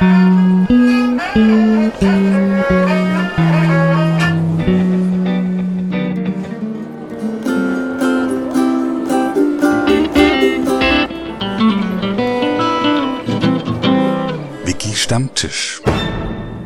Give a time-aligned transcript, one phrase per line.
[0.00, 0.08] Wiki
[14.94, 15.82] Stammtisch.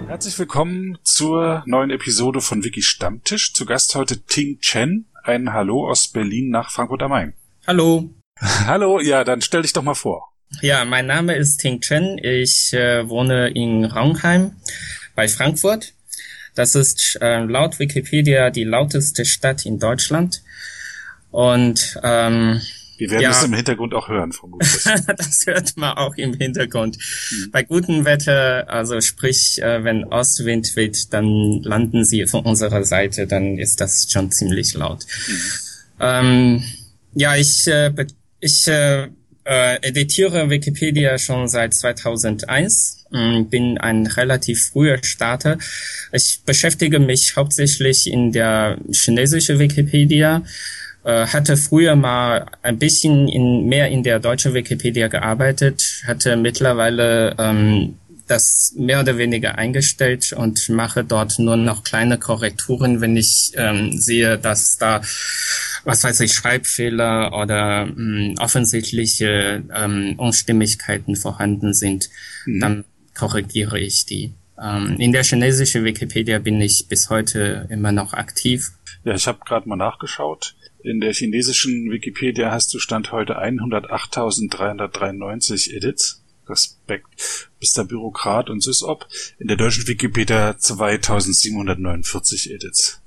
[0.07, 3.53] Herzlich willkommen zur neuen Episode von Wiki Stammtisch.
[3.53, 5.07] Zu Gast heute Ting Chen.
[5.25, 7.35] Ein Hallo aus Berlin nach Frankfurt am Main.
[7.67, 8.11] Hallo.
[8.41, 10.34] Hallo, ja, dann stell dich doch mal vor.
[10.63, 12.19] Ja, mein Name ist Ting Chen.
[12.23, 14.53] Ich äh, wohne in Raunheim
[15.15, 15.93] bei Frankfurt.
[16.55, 20.43] Das ist äh, laut Wikipedia die lauteste Stadt in Deutschland.
[21.31, 22.61] Und ähm,
[22.97, 23.31] Wir werden Ja.
[23.31, 24.71] es im Hintergrund auch hören, vermutlich.
[25.17, 26.97] das hört man auch im Hintergrund.
[27.51, 33.27] Bei gutem Wetter, also sprich, äh, wenn Ostwind weht, dann landen sie von unserer Seite,
[33.27, 35.05] dann ist das schon ziemlich laut.
[36.01, 36.63] Ähm,
[37.15, 37.93] ja, ich, äh,
[38.41, 39.09] ich äh,
[39.45, 45.59] äh, editiere Wikipedia schon seit 2001, ähm, bin ein relativ früher Starter.
[46.13, 50.43] Ich beschäftige mich hauptsächlich in der chinesischen Wikipedia,
[51.05, 57.35] äh, hatte früher mal ein bisschen in, mehr in der deutschen Wikipedia gearbeitet, hatte mittlerweile
[57.39, 63.53] ähm, das mehr oder weniger eingestellt und mache dort nur noch kleine Korrekturen, wenn ich
[63.57, 65.03] ähm, sehe, dass da,
[65.85, 72.09] was weiß ich, Schreibfehler oder mh, offensichtliche ähm, Unstimmigkeiten vorhanden sind,
[72.47, 74.33] dann korrigiere ich die.
[74.61, 78.71] Ähm, in der chinesischen Wikipedia bin ich bis heute immer noch aktiv.
[79.05, 80.55] Ja, ich habe gerade mal nachgeschaut.
[80.83, 86.23] In der chinesischen Wikipedia hast du Stand heute 108.393 Edits.
[86.47, 87.49] Respekt.
[87.59, 89.09] Bist der Bürokrat und Sysop.
[89.39, 93.01] In der deutschen Wikipedia 2749 Edits.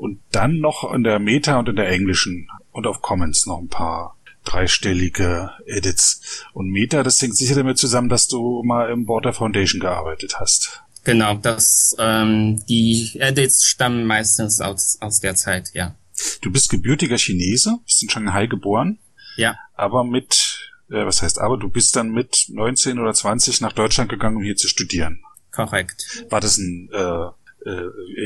[0.00, 3.68] Und dann noch in der Meta und in der englischen und auf Commons noch ein
[3.68, 6.46] paar dreistellige Edits.
[6.54, 10.82] Und Meta, das hängt sicher damit zusammen, dass du mal im Border Foundation gearbeitet hast.
[11.04, 15.94] Genau, das ähm, die Edits stammen meistens aus, aus der Zeit, ja.
[16.40, 18.98] Du bist gebürtiger Chinese, bist in Shanghai geboren.
[19.36, 23.72] Ja, aber mit, äh, was heißt aber, du bist dann mit 19 oder 20 nach
[23.74, 25.20] Deutschland gegangen, um hier zu studieren.
[25.50, 26.24] korrekt.
[26.30, 27.30] War das ein, äh, äh,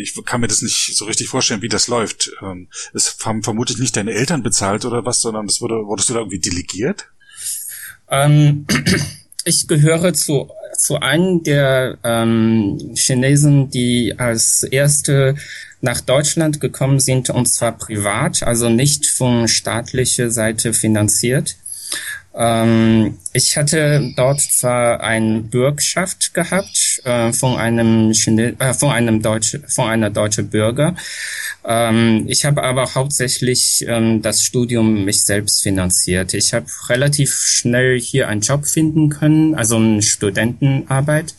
[0.00, 2.30] ich kann mir das nicht so richtig vorstellen, wie das läuft.
[2.42, 6.14] Ähm, es haben vermutlich nicht deine Eltern bezahlt oder was, sondern das wurde, wurdest du
[6.14, 7.06] da irgendwie delegiert?
[8.08, 8.66] Ähm,
[9.44, 15.34] ich gehöre zu, zu einem der ähm, Chinesen, die als erste
[15.80, 21.56] nach Deutschland gekommen sind, und zwar privat, also nicht von staatlicher Seite finanziert.
[22.36, 29.22] Ähm, ich hatte dort zwar eine Bürgschaft gehabt äh, von einem Chine äh, von einem
[29.22, 30.96] deutsche von einer deutschen Bürger.
[31.64, 36.34] Ähm, ich habe aber hauptsächlich ähm, das Studium mich selbst finanziert.
[36.34, 41.34] Ich habe relativ schnell hier einen Job finden können, also eine Studentenarbeit.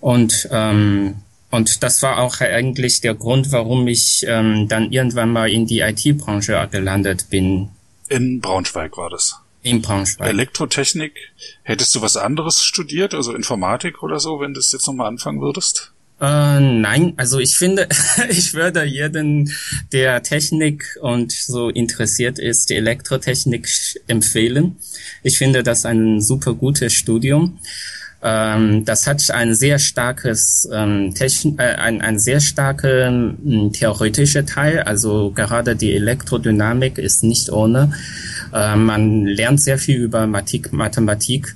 [0.00, 1.16] Und ähm,
[1.50, 5.80] und das war auch eigentlich der Grund, warum ich ähm, dann irgendwann mal in die
[5.80, 7.70] IT-Branche gelandet bin.
[8.08, 9.36] In Braunschweig war das.
[9.62, 10.28] In Braunschweig.
[10.28, 11.12] Elektrotechnik,
[11.62, 15.40] hättest du was anderes studiert, also Informatik oder so, wenn du es jetzt nochmal anfangen
[15.40, 15.92] würdest?
[16.20, 17.88] Äh, nein, also ich finde,
[18.28, 19.52] ich würde jeden,
[19.92, 23.68] der Technik und so interessiert ist, die Elektrotechnik
[24.08, 24.76] empfehlen.
[25.22, 27.58] Ich finde das ein super gutes Studium.
[28.20, 34.44] Ähm, das hat ein sehr starkes ähm, Techn äh, ein, ein sehr starker ähm, theoretischer
[34.44, 34.80] Teil.
[34.80, 37.92] Also gerade die Elektrodynamik ist nicht ohne.
[38.52, 40.72] Äh, man lernt sehr viel über Mathematik.
[40.72, 41.54] Mathematik.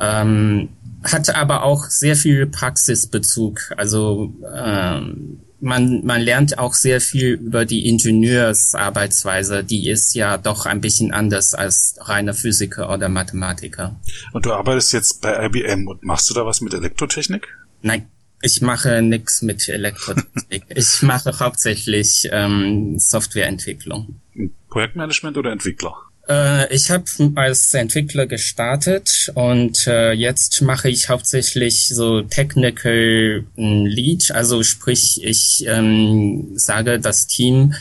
[0.00, 0.68] Ähm,
[1.04, 3.72] hat aber auch sehr viel Praxisbezug.
[3.76, 9.64] Also ähm, man, man lernt auch sehr viel über die Ingenieursarbeitsweise.
[9.64, 13.98] Die ist ja doch ein bisschen anders als reine Physiker oder Mathematiker.
[14.32, 17.48] Und du arbeitest jetzt bei IBM und machst du da was mit Elektrotechnik?
[17.80, 18.06] Nein,
[18.42, 20.64] ich mache nichts mit Elektrotechnik.
[20.68, 24.20] ich mache hauptsächlich ähm, Softwareentwicklung.
[24.68, 25.94] Projektmanagement oder Entwickler?
[26.28, 27.04] Äh, ich habe
[27.34, 35.22] als Entwickler gestartet und äh, jetzt mache ich hauptsächlich so Technical ähm, Lead, also sprich
[35.22, 37.74] ich ähm, sage das Team,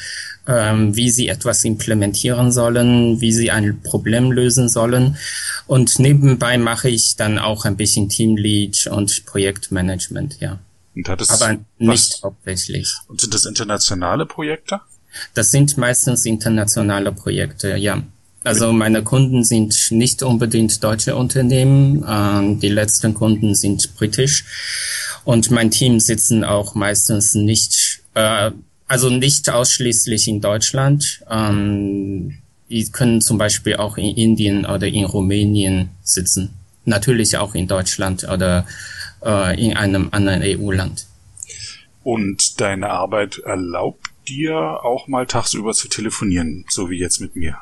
[0.45, 5.17] ähm, wie sie etwas implementieren sollen, wie sie ein Problem lösen sollen
[5.65, 10.59] und nebenbei mache ich dann auch ein bisschen Teamlead und Projektmanagement, ja,
[10.95, 11.87] Und hattest aber was?
[11.87, 12.93] nicht hauptsächlich.
[13.07, 14.81] Und sind das internationale Projekte?
[15.33, 18.03] Das sind meistens internationale Projekte, ja.
[18.43, 24.43] Also meine Kunden sind nicht unbedingt deutsche Unternehmen, ähm, die letzten Kunden sind britisch
[25.23, 28.51] und mein Team sitzen auch meistens nicht, äh,
[28.87, 31.23] also nicht ausschließlich in Deutschland.
[31.29, 36.53] Ähm, die können zum Beispiel auch in Indien oder in Rumänien sitzen.
[36.85, 38.67] natürlich auch in Deutschland oder
[39.23, 41.07] äh, in einem anderen EU-Land.
[42.03, 47.57] Und deine Arbeit erlaubt dir auch mal tagsüber zu telefonieren, so wie jetzt mit mir.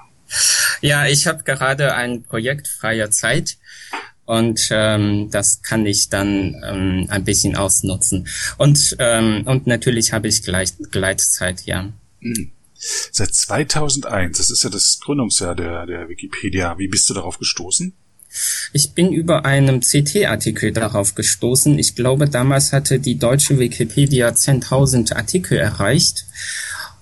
[0.81, 3.57] Ja, ich habe gerade ein Projekt freier Zeit
[4.25, 8.27] und ähm, das kann ich dann ähm, ein bisschen ausnutzen.
[8.57, 11.91] Und ähm, und natürlich habe ich Gleit Gleitzeit, ja.
[12.19, 12.51] Mhm.
[13.11, 16.79] Seit 2001, das ist ja das Gründungsjahr der, der Wikipedia.
[16.79, 17.93] Wie bist du darauf gestoßen?
[18.73, 21.77] Ich bin über einen CT-Artikel darauf gestoßen.
[21.77, 26.25] Ich glaube, damals hatte die deutsche Wikipedia 10.000 Artikel erreicht.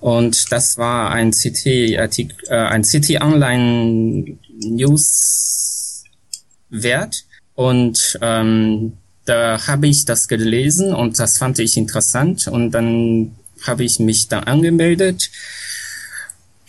[0.00, 6.04] Und das war ein CT-Artikel, äh, ein CT Online News
[6.70, 7.24] Wert.
[7.54, 12.48] Und ähm, da habe ich das gelesen und das fand ich interessant.
[12.48, 13.36] Und dann
[13.66, 15.30] habe ich mich da angemeldet.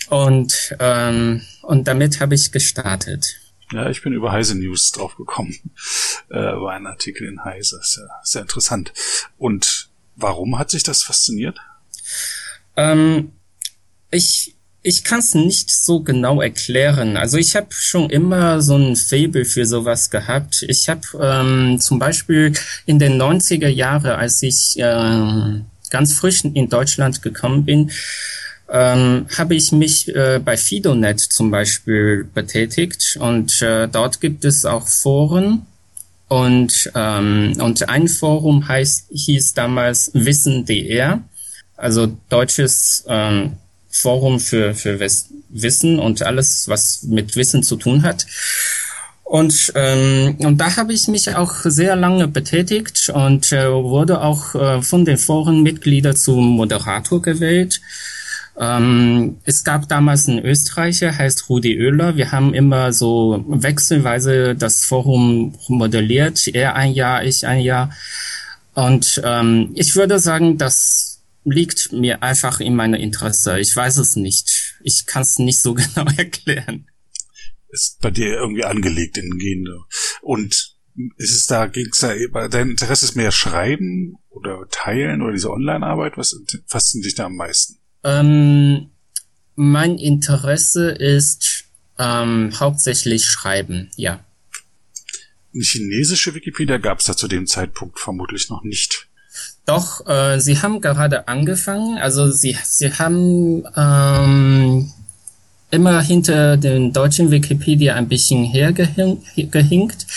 [0.10, 3.38] Und, ähm, und damit habe ich gestartet.
[3.72, 5.58] Ja, ich bin über Heise News draufgekommen,
[6.30, 7.80] äh, über einen Artikel in Heise.
[7.84, 8.92] Sehr, sehr interessant.
[9.38, 11.58] Und warum hat sich das fasziniert?
[12.76, 13.32] Ähm,
[14.12, 17.16] ich ich kann es nicht so genau erklären.
[17.16, 20.66] Also ich habe schon immer so ein Fable für sowas gehabt.
[20.68, 22.54] Ich habe ähm, zum Beispiel
[22.88, 27.92] in den 90er Jahren, als ich äh, ganz frisch in Deutschland gekommen bin,
[28.72, 34.66] ähm, habe ich mich äh, bei Fidonet zum Beispiel betätigt und äh, dort gibt es
[34.66, 35.66] auch Foren
[36.30, 41.22] und ähm, und ein Forum heißt hieß damals Wissen.dr,
[41.82, 43.58] also deutsches ähm,
[43.90, 45.00] Forum für für
[45.50, 48.26] Wissen und alles was mit Wissen zu tun hat.
[49.32, 54.56] Und, ähm, und da habe ich mich auch sehr lange betätigt und äh, wurde auch
[54.56, 57.80] äh, von den Forenmitgliedern zum Moderator gewählt.
[58.60, 62.18] Ähm, es gab damals einen Österreicher, heißt Rudi Oehler.
[62.18, 66.50] Wir haben immer so wechselweise das Forum modelliert.
[66.50, 67.92] Er ein Jahr, ich ein Jahr.
[68.74, 71.11] Und ähm, ich würde sagen, das
[71.44, 73.60] liegt mir einfach in meiner Interesse.
[73.60, 74.78] Ich weiß es nicht.
[74.84, 76.88] Ich kann es nicht so genau erklären.
[77.70, 79.86] Ist bei dir irgendwie angelegt in Gene.
[80.22, 80.76] Und
[81.18, 82.14] ist es da, ging's da,
[82.50, 86.18] dein Interesse ist mehr Schreiben oder Teilen oder diese Online-Arbeit?
[86.18, 86.36] Was
[86.66, 87.78] fasziniert dich da am meisten?
[88.04, 88.90] Ähm,
[89.56, 91.66] mein Interesse ist
[91.98, 94.26] ähm, hauptsächlich Schreiben, ja.
[95.54, 99.10] Eine chinesische Wikipedia gab es da zu dem Zeitpunkt vermutlich noch nicht.
[99.72, 101.98] Doch, äh, sie haben gerade angefangen.
[101.98, 104.92] Also sie, sie haben ähm,
[105.70, 110.08] immer hinter den deutschen Wikipedia ein bisschen hergehinkt.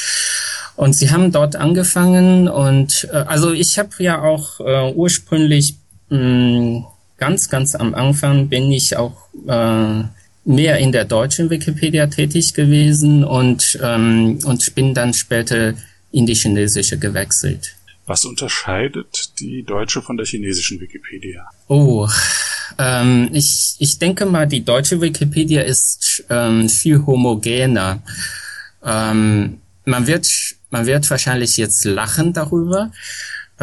[0.75, 5.77] Und sie haben dort angefangen und äh, also ich habe ja auch äh, ursprünglich
[6.09, 6.85] mh,
[7.19, 9.15] ganz, ganz am Anfang bin ich auch
[9.47, 10.03] äh,
[10.45, 15.75] mehr in der deutschen Wikipedia tätig gewesen und, ähm, und bin dann später
[16.11, 17.77] in die chinesische gewechselt.
[18.07, 21.47] Was unterscheidet die deutsche von der chinesischen Wikipedia?
[21.69, 22.09] Oh,
[22.79, 28.03] ähm, ich, ich denke mal, die deutsche Wikipedia ist ähm, viel homogener.
[28.85, 30.29] Ähm, man wird,
[30.71, 32.93] man wird wahrscheinlich jetzt lachen darüber,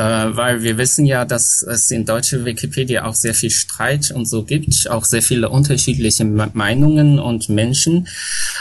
[0.03, 4.43] weil wir wissen ja, dass es in deutscher Wikipedia auch sehr viel Streit und so
[4.43, 8.07] gibt, auch sehr viele unterschiedliche Meinungen und Menschen.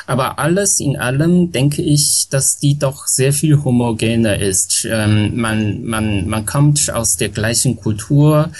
[0.06, 4.86] Aber alles in allem denke ich, dass die doch sehr viel homogener ist.
[4.90, 8.50] Ähm, man, man, man kommt aus der gleichen Kultur,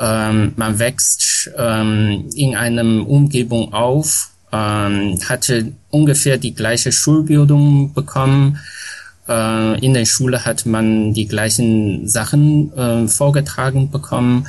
[0.00, 8.60] ähm, man wächst ähm, in einem Umgebung auf, ähm, hatte ungefähr die gleiche Schulbildung bekommen
[9.28, 14.48] äh, in der Schule hat man die gleichen Sachen äh, vorgetragen bekommen.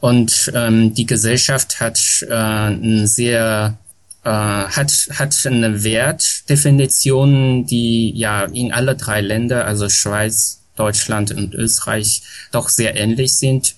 [0.00, 3.78] Und ähm, die Gesellschaft hat äh, ein sehr
[4.24, 11.54] äh, hat hat eine Wertdefinition, die ja in alle drei Länder, also Schweiz, Deutschland und
[11.54, 13.76] Österreich, doch sehr ähnlich sind.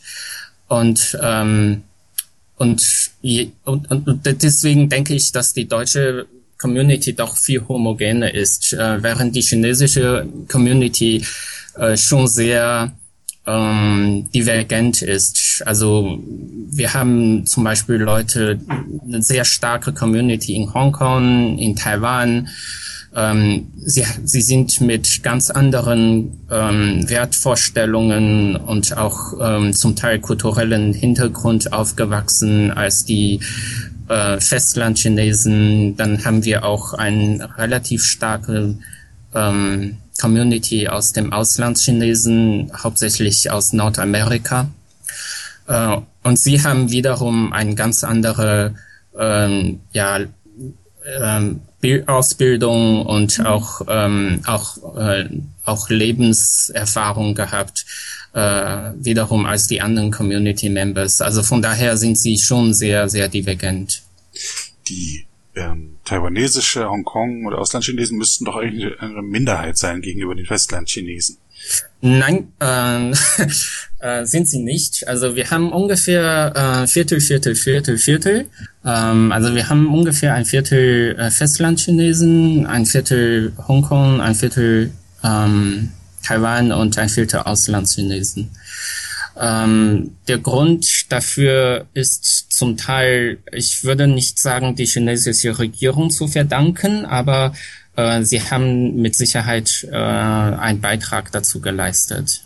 [0.68, 1.82] Und ähm,
[2.56, 3.10] und,
[3.64, 6.26] und, und deswegen denke ich, dass die deutsche
[6.64, 11.22] Community doch viel homogener ist, äh, während die chinesische Community
[11.76, 12.90] äh, schon sehr
[13.46, 15.62] ähm, divergent ist.
[15.66, 16.18] Also
[16.70, 18.58] wir haben zum Beispiel Leute,
[19.04, 22.48] eine sehr starke Community in Hongkong, in Taiwan.
[23.14, 30.94] Ähm, sie, sie sind mit ganz anderen ähm, Wertvorstellungen und auch ähm, zum Teil kulturellen
[30.94, 33.40] Hintergrund aufgewachsen als die
[34.08, 38.76] äh, Festlandchinesen, dann haben wir auch eine relativ starke
[39.34, 44.68] ähm, Community aus dem Auslandchinesen, hauptsächlich aus Nordamerika.
[45.66, 48.74] Äh, und sie haben wiederum eine ganz andere
[49.18, 50.20] ähm, ja,
[51.20, 51.60] ähm,
[52.06, 53.46] Ausbildung und mhm.
[53.46, 55.28] auch ähm, auch äh,
[55.64, 57.84] auch Lebenserfahrung gehabt
[58.34, 61.20] äh, wiederum als die anderen Community Members.
[61.20, 64.02] Also von daher sind sie schon sehr sehr divergent.
[64.88, 65.26] Die
[65.56, 71.38] ähm, taiwanesische Hongkong oder Auslandchinesen müssten doch eigentlich eine Minderheit sein gegenüber den Festlandchinesen.
[72.00, 73.10] Nein, äh,
[74.00, 75.08] äh, sind sie nicht.
[75.08, 78.46] Also wir haben ungefähr äh, Viertel, Viertel, Viertel, Viertel.
[78.84, 84.90] Ähm, also wir haben ungefähr ein Viertel äh, Festlandchinesen, ein Viertel Hongkong, ein Viertel
[85.22, 85.90] ähm,
[86.24, 88.50] Taiwan und ein Viertel Auslandchinesen.
[89.36, 96.28] Ähm, der Grund dafür ist zum Teil, ich würde nicht sagen, die chinesische Regierung zu
[96.28, 97.52] verdanken, aber
[97.96, 102.44] äh, sie haben mit Sicherheit äh, einen Beitrag dazu geleistet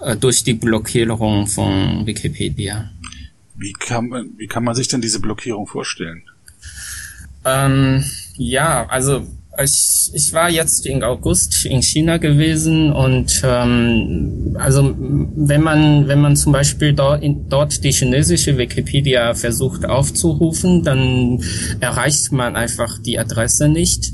[0.00, 2.90] äh, durch die Blockierung von Wikipedia.
[3.56, 6.22] Wie kann man, wie kann man sich denn diese Blockierung vorstellen?
[7.46, 9.26] Ähm, ja, also
[9.62, 16.20] ich, ich war jetzt im August in China gewesen und ähm, also wenn man wenn
[16.20, 21.42] man zum Beispiel dort, dort die chinesische Wikipedia versucht aufzurufen, dann
[21.80, 24.12] erreicht man einfach die Adresse nicht.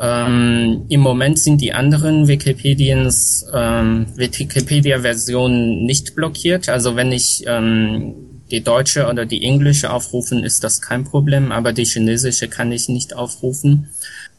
[0.00, 6.68] Ähm, Im Moment sind die anderen Wikipediens, ähm, Wikipedia-Versionen nicht blockiert.
[6.68, 8.14] Also wenn ich ähm,
[8.50, 12.88] die deutsche oder die englische aufrufen, ist das kein Problem, aber die chinesische kann ich
[12.88, 13.90] nicht aufrufen.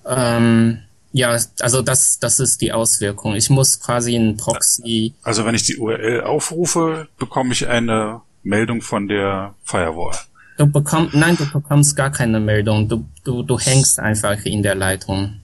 [0.06, 0.80] Ähm,
[1.12, 3.36] ja, also das, das ist die Auswirkung.
[3.36, 5.14] Ich muss quasi einen Proxy.
[5.24, 10.16] Also wenn ich die URL aufrufe, bekomme ich eine Meldung von der Firewall.
[10.58, 12.88] Du bekommst, nein, du bekommst gar keine Meldung.
[12.88, 15.42] Du, du, du hängst einfach in der Leitung.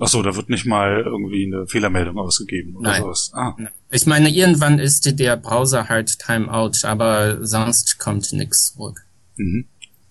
[0.00, 3.02] Ach so, da wird nicht mal irgendwie eine Fehlermeldung ausgegeben oder Nein.
[3.02, 3.32] sowas.
[3.34, 3.54] Ah.
[3.90, 9.00] Ich meine, irgendwann ist der Browser halt Timeout, aber sonst kommt nichts zurück.
[9.36, 9.66] Mhm.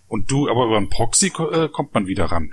[0.08, 2.51] Und du, aber über einen Proxy äh, kommt man wieder ran.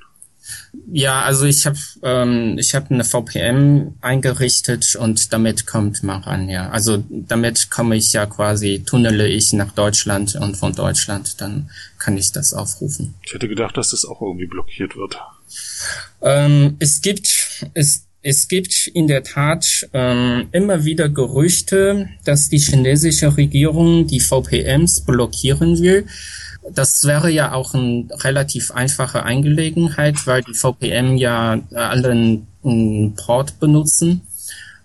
[0.93, 6.49] Ja, also ich habe ähm, ich habe eine VPN eingerichtet und damit kommt man ran,
[6.49, 6.71] ja.
[6.71, 12.17] Also damit komme ich ja quasi tunnele ich nach Deutschland und von Deutschland dann kann
[12.19, 13.15] ich das aufrufen.
[13.23, 15.17] Ich hätte gedacht, dass das auch irgendwie blockiert wird.
[16.23, 22.59] Ähm, es gibt es es gibt in der Tat ähm, immer wieder Gerüchte, dass die
[22.59, 26.07] chinesische Regierung die VPNs blockieren will.
[26.73, 32.11] Das wäre ja auch eine relativ einfache Angelegenheit, weil die VPN ja alle
[32.65, 34.23] einen Port benutzen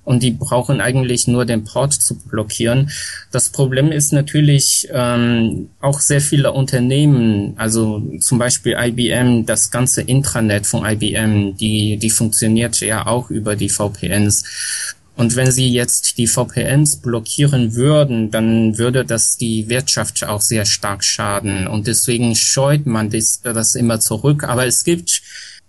[0.10, 2.90] und die brauchen eigentlich nur den Port zu blockieren.
[3.32, 10.02] Das Problem ist natürlich ähm, auch sehr viele Unternehmen, also zum Beispiel IBM, das ganze
[10.02, 14.96] Intranet von IBM, die, die funktioniert ja auch über die VPNs.
[15.20, 20.66] Und wenn sie jetzt die VPNs blockieren würden, dann würde das die Wirtschaft auch sehr
[20.66, 21.68] stark schaden.
[21.68, 24.46] Und deswegen scheut man das, das immer zurück.
[24.46, 25.22] Aber es gibt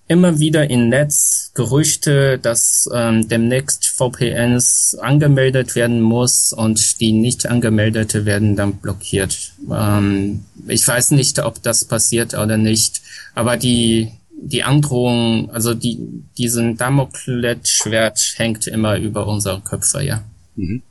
[0.07, 7.47] immer wieder im Netz Gerüchte, dass ähm, demnächst VPNs angemeldet werden muss und die nicht
[7.47, 9.51] angemeldete werden dann blockiert.
[9.69, 13.03] Ähm, ich weiß nicht, ob das passiert oder nicht,
[13.35, 15.99] aber die die Androhung, also die
[16.39, 20.25] diesen Damoklesschwert hängt immer über unsere Köpfe, ja.
[20.57, 20.83] Mhm.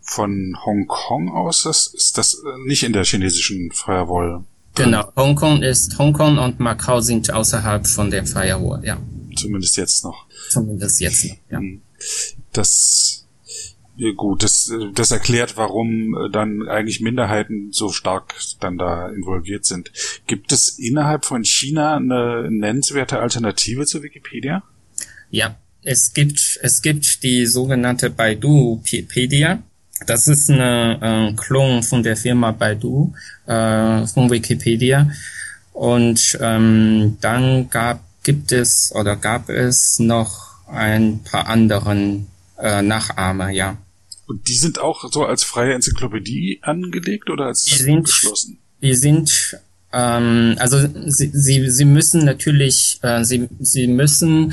[0.00, 4.44] Von Hongkong aus das, ist das nicht in der chinesischen Firewall
[4.78, 8.96] Genau, Hongkong ist, Hongkong und Macau sind außerhalb von der Firewall, ja.
[9.36, 10.26] Zumindest jetzt noch.
[10.50, 11.58] Zumindest jetzt noch, ja.
[11.58, 11.82] Hm.
[12.52, 13.17] Das,
[14.16, 19.92] gut, das, das erklärt, warum dann eigentlich Minderheiten so stark dann da involviert sind.
[20.26, 24.62] Gibt es innerhalb von China eine nennenswerte Alternative zu Wikipedia?
[25.30, 29.62] Ja, es gibt, es gibt die sogenannte Baidu-Pedia.
[30.06, 33.12] Das ist eine äh, Klon von der Firma Baidu,
[33.46, 35.10] äh, von Wikipedia.
[35.72, 42.26] Und ähm, dann gab, gibt es oder gab es noch ein paar anderen
[42.58, 43.76] äh, Nachahmer, ja.
[44.28, 48.58] Und die sind auch so als freie Enzyklopädie angelegt oder als die sind, geschlossen?
[48.80, 49.58] Die sind
[49.92, 54.52] ähm, also sie, sie, sie müssen natürlich, äh, sie, sie müssen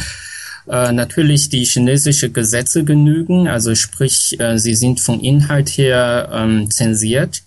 [0.67, 6.71] äh, natürlich die chinesische Gesetze genügen, also sprich, äh, sie sind vom Inhalt her ähm,
[6.71, 7.43] zensiert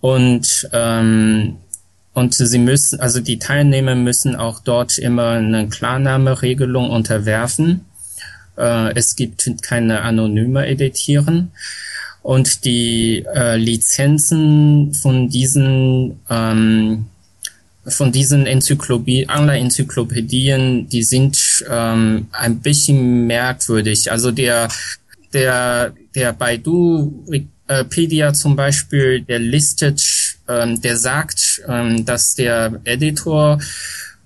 [0.00, 1.56] und ähm,
[2.12, 7.86] und sie müssen, also die Teilnehmer müssen auch dort immer eine Klarnahmeregelung unterwerfen.
[8.60, 11.52] Äh, es gibt keine anonyme Editieren.
[12.22, 17.06] Und die äh, Lizenzen von diesen ähm,
[17.86, 24.12] von diesen Enzyklopädien, Online-Enzyklopädien, die sind ähm, ein bisschen merkwürdig.
[24.12, 24.68] Also der,
[25.32, 30.02] der, der Baidu Wikipedia zum Beispiel, der listet
[30.50, 33.60] ähm, der sagt, ähm, dass der Editor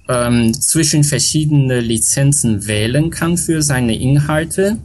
[0.09, 4.79] ähm, zwischen verschiedene Lizenzen wählen kann für seine Inhalte.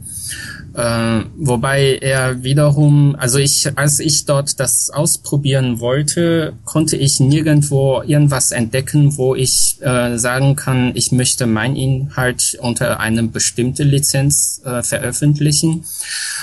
[0.80, 8.00] Äh, wobei er wiederum, also ich, als ich dort das ausprobieren wollte, konnte ich nirgendwo
[8.00, 14.62] irgendwas entdecken, wo ich äh, sagen kann, ich möchte mein Inhalt unter einem bestimmte Lizenz
[14.64, 15.84] äh, veröffentlichen.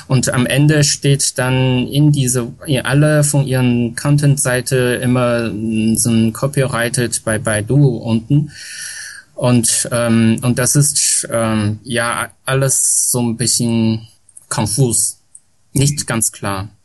[0.07, 5.49] Und am Ende steht dann in diese, in alle von ihren Content-Seite immer
[5.95, 8.51] so ein Copyrighted bei Baidu unten.
[9.33, 14.07] Und, ähm, und das ist ähm, ja alles so ein bisschen
[14.49, 15.21] konfus,
[15.73, 16.75] nicht ganz klar.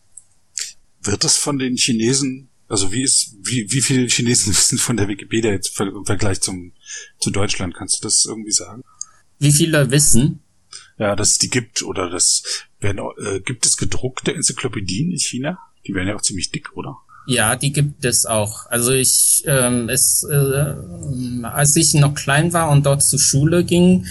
[1.03, 5.09] Wird das von den Chinesen, also wie ist, wie, wie viele Chinesen wissen von der
[5.09, 6.73] Wikipedia jetzt im Vergleich zum,
[7.19, 7.75] zu Deutschland?
[7.75, 8.83] Kannst du das irgendwie sagen?
[9.39, 10.41] Wie viele wissen?
[10.99, 12.43] Ja, dass es die gibt oder das
[12.81, 15.59] werden, äh, gibt es gedruckte Enzyklopädien in China?
[15.87, 16.97] Die werden ja auch ziemlich dick, oder?
[17.27, 18.67] Ja, die gibt es auch.
[18.67, 20.75] Also ich, ähm, es, äh,
[21.45, 24.07] als ich noch klein war und dort zur Schule ging,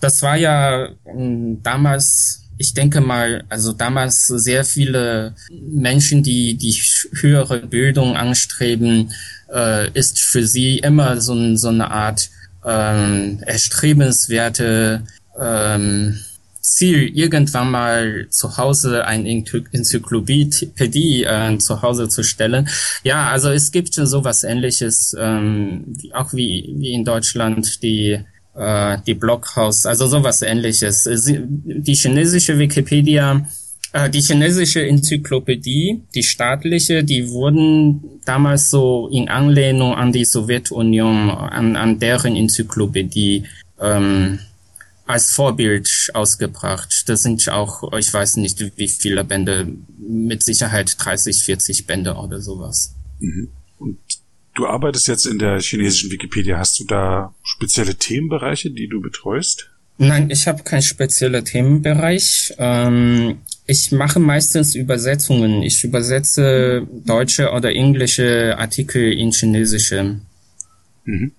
[0.00, 6.78] das war ja äh, damals ich denke mal, also damals sehr viele Menschen, die die
[7.18, 9.14] höhere Bildung anstreben,
[9.50, 12.28] äh, ist für sie immer so, so eine Art
[12.62, 15.04] ähm, erstrebenswerte
[15.40, 16.18] ähm,
[16.60, 22.68] Ziel, irgendwann mal zu Hause ein Enzyklopädie äh, zu Hause zu stellen.
[23.02, 28.20] Ja, also es gibt schon sowas ähnliches, ähm, auch wie, wie in Deutschland die
[28.54, 31.08] äh, die Blockhaus, also sowas ähnliches.
[31.24, 33.46] Die chinesische Wikipedia,
[33.92, 41.30] äh, die chinesische Enzyklopädie, die staatliche, die wurden damals so in Anlehnung an die Sowjetunion,
[41.30, 43.46] an, an deren Enzyklopädie
[43.80, 44.38] ähm,
[45.06, 47.04] als Vorbild ausgebracht.
[47.08, 52.40] Das sind auch, ich weiß nicht, wie viele Bände, mit Sicherheit 30, 40 Bände oder
[52.40, 52.94] sowas.
[53.18, 53.48] Mhm.
[53.78, 53.98] Und
[54.60, 56.58] Du arbeitest jetzt in der chinesischen Wikipedia.
[56.58, 59.70] Hast du da spezielle Themenbereiche, die du betreust?
[59.96, 62.52] Nein, ich habe keinen speziellen Themenbereich.
[62.58, 65.62] Ähm, ich mache meistens Übersetzungen.
[65.62, 70.20] Ich übersetze deutsche oder englische Artikel in chinesische.
[71.06, 71.32] Mhm.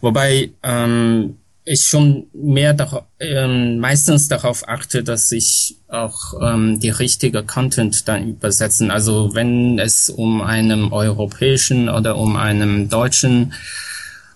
[0.00, 6.90] Wobei ähm, ich schon mehr darauf, ähm, meistens darauf achte, dass ich auch ähm, die
[6.90, 8.90] richtige Content dann übersetzen.
[8.90, 13.52] Also wenn es um einen europäischen oder um einen deutschen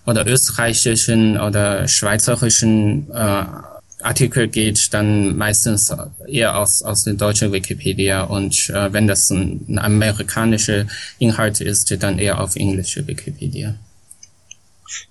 [0.06, 3.44] oder österreichischen oder schweizerischen äh,
[4.02, 5.94] Artikel geht, dann meistens
[6.26, 10.86] eher aus, aus der deutschen Wikipedia und äh, wenn das ein, ein amerikanischer
[11.20, 13.76] Inhalt ist, dann eher auf englische Wikipedia.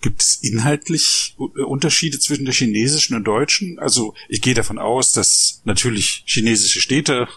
[0.01, 3.79] Gibt es inhaltlich äh, Unterschiede zwischen der chinesischen und deutschen?
[3.79, 7.27] Also ich gehe davon aus, dass natürlich chinesische Städte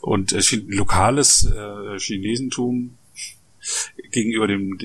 [0.00, 2.96] und äh, lokales äh, Chinesentum
[4.10, 4.78] gegenüber dem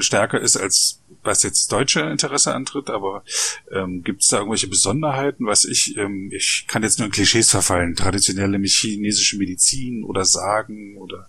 [0.00, 3.24] stärker ist, als was jetzt deutsche Interesse antritt, aber
[3.70, 5.46] ähm, gibt es da irgendwelche Besonderheiten?
[5.46, 10.96] Was ich, ähm, ich kann jetzt nur in Klischees verfallen, traditionelle chinesische Medizin oder Sagen
[10.96, 11.28] oder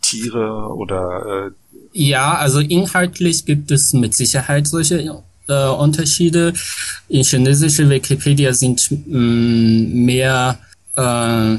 [0.00, 6.52] Tiere oder äh, ja, also inhaltlich gibt es mit Sicherheit solche äh, Unterschiede.
[7.08, 10.58] In chinesischer Wikipedia sind mh, mm, mehr
[10.96, 11.58] äh, äh,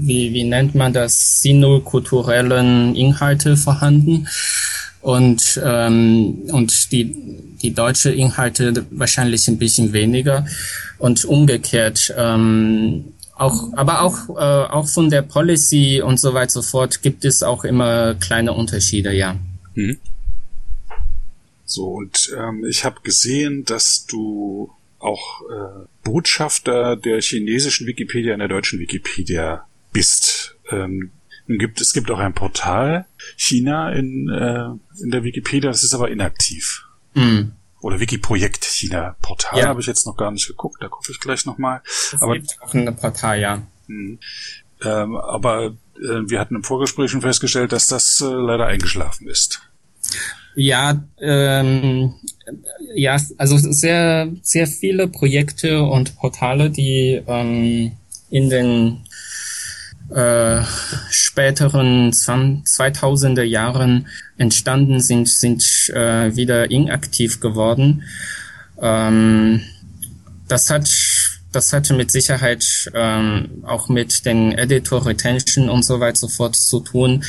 [0.00, 4.28] wie, wie nennt man das, sinokulturellen Inhalte vorhanden
[5.00, 7.14] und, ähm, und die,
[7.62, 10.46] die deutsche Inhalte wahrscheinlich ein bisschen weniger
[10.98, 12.14] und umgekehrt.
[12.16, 13.04] Ähm,
[13.36, 17.42] auch, aber auch, äh, auch von der Policy und so weiter so fort gibt es
[17.42, 19.36] auch immer kleine Unterschiede, ja.
[19.74, 19.98] Mhm.
[21.64, 28.38] So, und ähm, ich habe gesehen, dass du auch äh, Botschafter der chinesischen Wikipedia in
[28.38, 30.56] der deutschen Wikipedia bist.
[30.70, 31.10] Ähm,
[31.48, 36.10] gibt, es gibt auch ein Portal China in, äh, in der Wikipedia, das ist aber
[36.10, 36.84] inaktiv.
[37.14, 37.52] Mhm
[37.84, 39.68] oder Wiki-Projekt China Portal ja.
[39.68, 41.82] habe ich jetzt noch gar nicht geguckt, da gucke ich gleich nochmal.
[42.18, 42.34] Aber
[42.72, 43.62] ein Portal, ja.
[43.88, 44.18] Mh.
[44.82, 49.60] Ähm, aber äh, wir hatten im Vorgespräch schon festgestellt, dass das äh, leider eingeschlafen ist.
[50.56, 52.14] Ja, ähm,
[52.94, 57.92] ja, also sehr, sehr viele Projekte und Portale, die ähm,
[58.30, 59.04] in den
[60.10, 60.62] äh,
[61.10, 68.02] späteren 2000er Jahren entstanden sind, sind äh, wieder inaktiv geworden.
[68.80, 69.62] Ähm,
[70.48, 70.90] das hat
[71.52, 76.56] das hatte mit Sicherheit ähm, auch mit den Editor Retention und so weiter so fort
[76.56, 77.24] zu tun.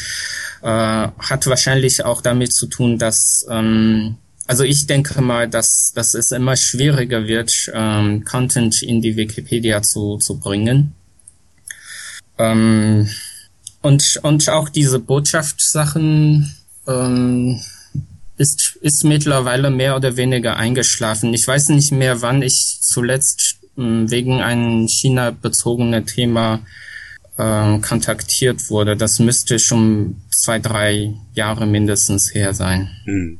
[0.63, 6.13] Äh, hat wahrscheinlich auch damit zu tun, dass ähm, also ich denke mal, dass, dass
[6.13, 10.93] es immer schwieriger wird, ähm, Content in die Wikipedia zu, zu bringen.
[12.37, 13.09] Ähm,
[13.81, 16.55] Und, und auch diese Botschaftssachen
[16.87, 17.61] ähm,
[18.35, 21.35] ist, ist mittlerweile mehr oder weniger eingeschlafen.
[21.35, 26.61] Ich weiß nicht mehr, wann ich zuletzt äh, wegen einem China-bezogenen Thema
[27.37, 28.97] äh, kontaktiert wurde.
[28.97, 32.89] Das müsste schon zwei, drei Jahre mindestens her sein.
[33.03, 33.39] Hm.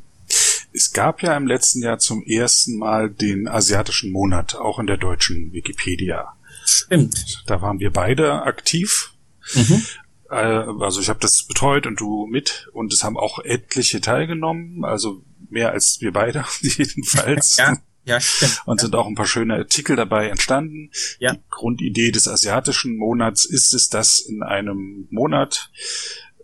[0.73, 4.97] Es gab ja im letzten Jahr zum ersten Mal den asiatischen Monat, auch in der
[4.97, 6.33] deutschen Wikipedia.
[6.65, 7.43] Stimmt.
[7.47, 9.13] Da waren wir beide aktiv.
[9.53, 9.85] Mhm.
[10.29, 14.83] Äh, also ich habe das betreut und du mit und es haben auch etliche teilgenommen,
[14.83, 17.57] also mehr als wir beide jedenfalls.
[17.57, 17.77] ja.
[18.07, 18.61] Ja, stimmt.
[18.65, 20.91] Und sind auch ein paar schöne Artikel dabei entstanden.
[21.17, 21.33] Ja.
[21.33, 25.71] Die Grundidee des asiatischen Monats ist es, dass in einem Monat,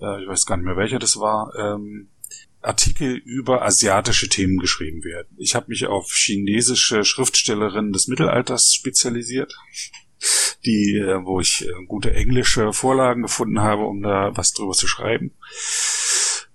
[0.01, 2.10] äh, ich weiß gar nicht mehr welcher das war, ähm,
[2.62, 5.27] Artikel über asiatische Themen geschrieben werden.
[5.38, 9.55] Ich habe mich auf chinesische Schriftstellerinnen des Mittelalters spezialisiert,
[10.65, 14.88] die, äh, wo ich äh, gute englische Vorlagen gefunden habe, um da was drüber zu
[14.88, 15.34] schreiben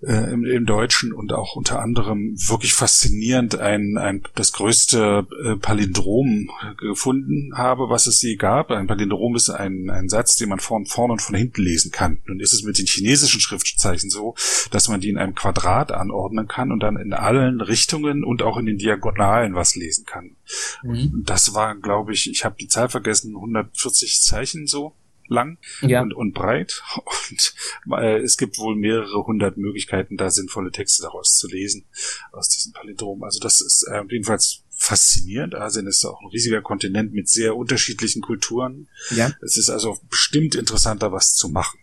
[0.01, 5.55] äh, im, im Deutschen und auch unter anderem wirklich faszinierend ein, ein das größte äh,
[5.55, 8.69] Palindrom gefunden habe, was es je gab.
[8.71, 12.19] Ein Palindrom ist ein, ein Satz, den man von vorne und von hinten lesen kann.
[12.25, 14.35] Nun ist es mit den chinesischen Schriftzeichen so,
[14.71, 18.57] dass man die in einem Quadrat anordnen kann und dann in allen Richtungen und auch
[18.57, 20.35] in den Diagonalen was lesen kann.
[20.83, 21.23] Mhm.
[21.25, 24.93] Das war, glaube ich, ich habe die Zahl vergessen, 140 Zeichen so
[25.29, 26.01] lang ja.
[26.01, 26.81] und, und breit.
[27.29, 27.53] Und
[27.99, 31.85] äh, es gibt wohl mehrere hundert Möglichkeiten, da sinnvolle Texte daraus zu lesen,
[32.31, 33.23] aus diesem Palindrom.
[33.23, 35.55] Also das ist äh, jedenfalls faszinierend.
[35.55, 38.87] Asien ist auch ein riesiger Kontinent mit sehr unterschiedlichen Kulturen.
[39.11, 39.31] Ja.
[39.41, 41.79] Es ist also bestimmt interessanter, was zu machen.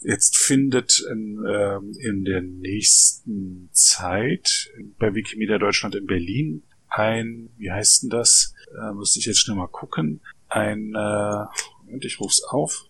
[0.00, 7.70] Jetzt findet in, äh, in der nächsten Zeit bei Wikimedia Deutschland in Berlin ein, wie
[7.70, 8.54] heißt denn das?
[8.74, 10.20] Äh, müsste ich jetzt schnell mal gucken.
[10.48, 11.44] Ein äh,
[11.86, 12.86] Moment, ich ruf's auf,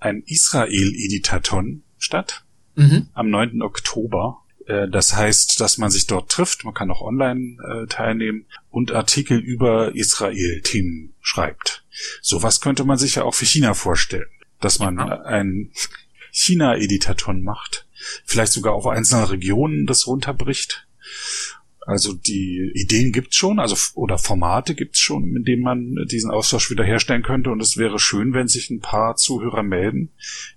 [0.00, 2.44] ein Israel-Editaton statt
[2.74, 3.08] mhm.
[3.14, 3.62] am 9.
[3.62, 4.42] Oktober.
[4.66, 8.92] Äh, das heißt, dass man sich dort trifft, man kann auch online äh, teilnehmen und
[8.92, 11.84] Artikel über Israel-Themen schreibt.
[12.20, 14.28] Sowas könnte man sich ja auch für China vorstellen,
[14.60, 15.22] dass man ja.
[15.22, 15.70] ein
[16.32, 17.86] China-Editaton macht,
[18.24, 20.86] vielleicht sogar auf einzelne Regionen das runterbricht
[21.86, 26.68] also die Ideen gibt's schon, also oder Formate gibt's schon, mit denen man diesen Austausch
[26.68, 27.50] wiederherstellen könnte.
[27.50, 30.10] Und es wäre schön, wenn sich ein paar Zuhörer melden,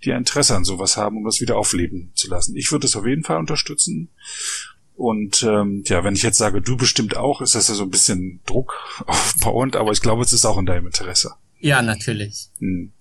[0.04, 2.56] die Interesse an sowas haben, um das wieder aufleben zu lassen.
[2.56, 4.10] Ich würde es auf jeden Fall unterstützen.
[4.96, 7.92] Und ähm, ja, wenn ich jetzt sage, du bestimmt auch, ist das ja so ein
[7.92, 8.74] bisschen Druck
[9.06, 11.36] aufbauend, aber ich glaube, es ist auch in deinem Interesse.
[11.60, 12.48] Ja, natürlich.
[12.58, 12.92] Hm.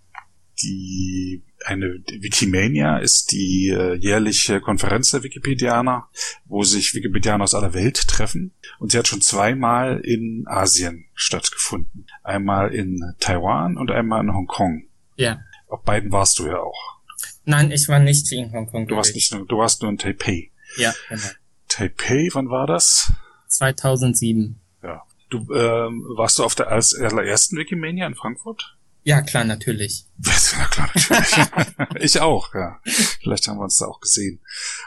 [0.63, 6.09] Die eine Wikimania ist die äh, jährliche Konferenz der Wikipedianer,
[6.45, 8.53] wo sich Wikipedianer aus aller Welt treffen.
[8.79, 12.07] Und sie hat schon zweimal in Asien stattgefunden.
[12.23, 14.85] Einmal in Taiwan und einmal in Hongkong.
[15.17, 15.41] Ja.
[15.69, 16.99] Auf beiden warst du ja auch.
[17.45, 18.87] Nein, ich war nicht in Hongkong.
[18.87, 20.51] Du warst nicht nur, du warst nur in Taipei.
[20.77, 21.23] Ja, genau.
[21.69, 23.13] Taipei, wann war das?
[23.49, 24.61] 2007.
[24.83, 25.03] Ja.
[25.31, 28.78] Du ähm, warst du auf der allerersten Wikimania in Frankfurt?
[29.09, 30.05] Ja, klar, natürlich.
[30.27, 32.05] Ja, klar, natürlich.
[32.05, 32.79] ich auch, ja.
[33.23, 34.39] Vielleicht haben wir uns da auch gesehen,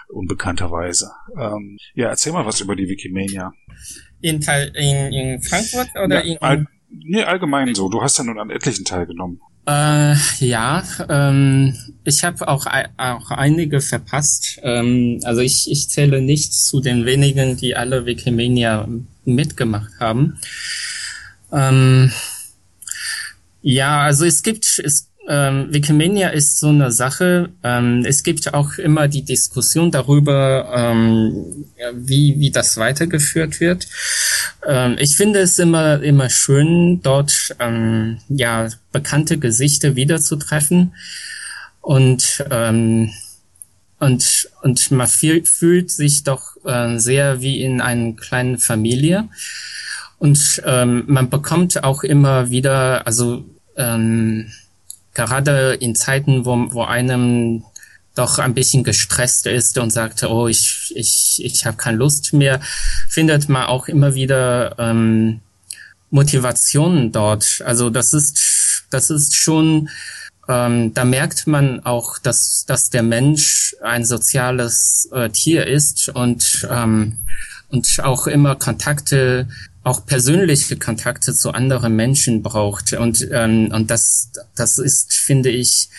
[0.09, 1.09] unbekannterweise.
[1.35, 3.51] Ähm, ja, erzähl mal was über die Wikimania.
[4.21, 6.37] In, Teil, in, in Frankfurt oder ja, in...
[6.39, 7.89] All, nee, allgemein so.
[7.89, 9.41] Du hast ja nun an etlichen teilgenommen.
[9.65, 14.59] Äh, ja, ähm, ich habe auch, auch einige verpasst.
[14.61, 18.87] Ähm, also ich, ich zähle nicht zu den wenigen, die alle Wikimania
[19.25, 20.37] mitgemacht haben.
[21.51, 22.11] Ähm,
[23.61, 27.49] ja, also es gibt, es, ähm, Wikimedia ist so eine Sache.
[27.63, 33.87] Ähm, es gibt auch immer die Diskussion darüber, ähm, wie, wie das weitergeführt wird.
[34.67, 40.93] Ähm, ich finde es immer, immer schön, dort ähm, ja, bekannte Gesichter wiederzutreffen.
[41.81, 43.11] Und, ähm,
[43.99, 49.29] und, und man fühlt sich doch äh, sehr wie in einer kleinen Familie.
[50.17, 53.43] Und ähm, man bekommt auch immer wieder, also
[53.77, 54.51] ähm,
[55.13, 57.63] gerade in Zeiten, wo, wo einem
[58.15, 62.59] doch ein bisschen gestresst ist und sagt, oh, ich, ich, ich habe keine Lust mehr,
[63.07, 65.39] findet man auch immer wieder ähm,
[66.09, 67.61] Motivationen dort.
[67.65, 69.89] Also das ist, das ist schon,
[70.49, 76.67] ähm, da merkt man auch, dass, dass der Mensch ein soziales äh, Tier ist und,
[76.69, 77.17] ähm,
[77.69, 79.47] und auch immer Kontakte
[79.83, 82.93] auch persönliche Kontakte zu anderen Menschen braucht.
[82.93, 85.89] Und, ähm, und das, das ist, finde ich,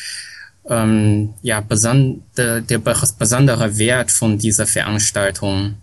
[0.69, 5.79] ähm, ja, beson der, der besondere Wert von dieser Veranstaltung.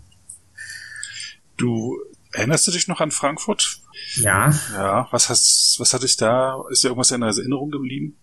[1.58, 1.98] Du
[2.32, 3.80] erinnerst du dich noch an Frankfurt?
[4.16, 4.54] Ja.
[4.72, 6.62] Ja, was hast, was hatte ich da?
[6.70, 8.16] Ist dir irgendwas in Erinnerung geblieben?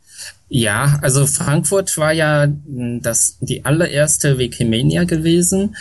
[0.49, 5.75] Ja, also Frankfurt war ja hm, das die allererste Wikimania gewesen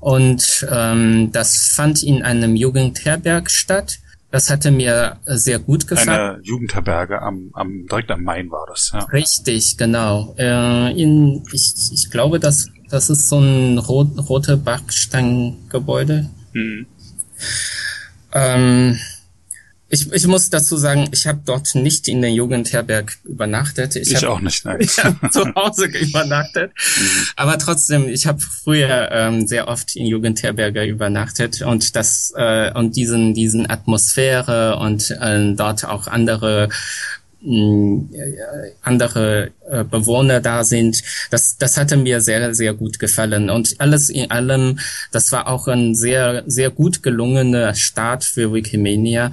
[0.00, 3.98] und ähm, das fand in einem Jugendherberg statt.
[4.30, 6.08] Das hatte mir sehr gut gefallen.
[6.08, 8.90] Eine Jugendherberge am, am direkt am Main war das.
[8.92, 9.00] Ja.
[9.06, 10.34] Richtig, genau.
[10.38, 16.28] Äh, in, ich, ich glaube, das, das ist so ein rot, rote Backsteingebäude.
[16.52, 16.86] Mhm.
[18.34, 18.98] Ähm,
[19.90, 23.96] ich, ich muss dazu sagen, ich habe dort nicht in der Jugendherberg übernachtet.
[23.96, 24.78] Ich, ich auch nicht, nein.
[24.80, 26.72] Ich habe zu Hause übernachtet.
[26.76, 27.26] Mhm.
[27.36, 32.96] Aber trotzdem, ich habe früher ähm, sehr oft in Jugendherberge übernachtet und das äh, und
[32.96, 36.68] diesen diesen Atmosphäre und äh, dort auch andere
[38.82, 41.02] andere äh, Bewohner da sind.
[41.30, 43.48] Das, das hatte mir sehr, sehr gut gefallen.
[43.48, 44.80] Und alles in allem,
[45.12, 49.30] das war auch ein sehr, sehr gut gelungener Start für Wikimania.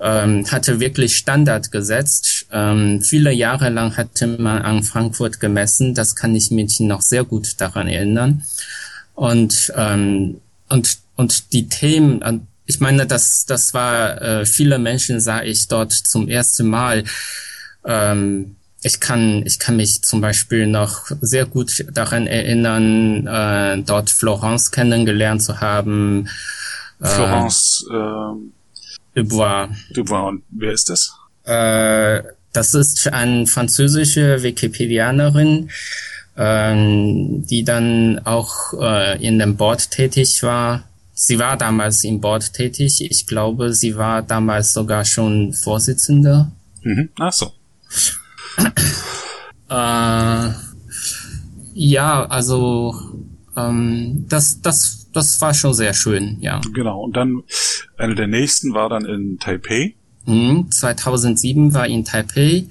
[0.00, 2.46] Ähm, hatte wirklich Standard gesetzt.
[2.50, 5.94] Ähm, viele Jahre lang hatte man an Frankfurt gemessen.
[5.94, 8.42] Das kann ich mich noch sehr gut daran erinnern.
[9.14, 12.20] Und, ähm, und, und die Themen,
[12.66, 17.04] ich meine, das, das war, äh, viele Menschen sah ich dort zum ersten Mal.
[17.84, 24.10] Ähm, ich kann, ich kann mich zum Beispiel noch sehr gut daran erinnern, äh, dort
[24.10, 26.28] Florence kennengelernt zu haben.
[27.00, 28.34] Äh, Florence äh,
[29.14, 29.68] Dubois.
[29.90, 30.28] Dubois.
[30.28, 31.14] Und wer ist das?
[31.44, 32.22] Äh,
[32.52, 35.70] das ist eine französische Wikipedianerin,
[36.36, 40.84] ähm, die dann auch äh, in dem Board tätig war.
[41.14, 43.00] Sie war damals im Board tätig.
[43.00, 46.50] Ich glaube, sie war damals sogar schon Vorsitzende.
[46.82, 47.08] Mhm.
[47.18, 47.52] Ach so.
[49.70, 50.50] Äh,
[51.74, 52.94] ja, also
[53.56, 56.60] ähm, das, das, das war schon sehr schön, ja.
[56.74, 57.02] Genau.
[57.02, 57.42] Und dann
[57.96, 59.94] eine der nächsten war dann in Taipei.
[60.26, 62.66] Mhm, 2007 war in Taipei.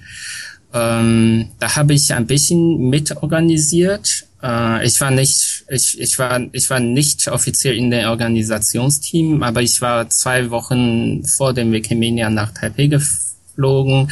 [0.73, 4.27] Ähm, da habe ich ein bisschen mitorganisiert.
[4.41, 9.61] Äh, ich war nicht, ich, ich war, ich war nicht offiziell in dem Organisationsteam, aber
[9.61, 14.11] ich war zwei Wochen vor dem Wikimedia nach Taipei geflogen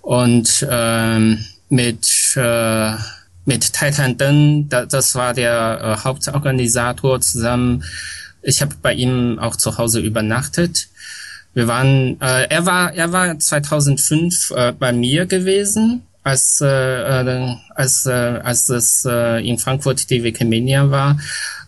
[0.00, 2.94] und ähm, mit äh,
[3.44, 7.84] mit Titan Deng, da, das war der äh, Hauptorganisator zusammen.
[8.42, 10.88] Ich habe bei ihm auch zu Hause übernachtet.
[11.54, 17.56] Wir waren, äh, er war, er war 2005 äh, bei mir gewesen, als äh, äh,
[17.74, 21.18] als äh, als es äh, in Frankfurt die Wikimania war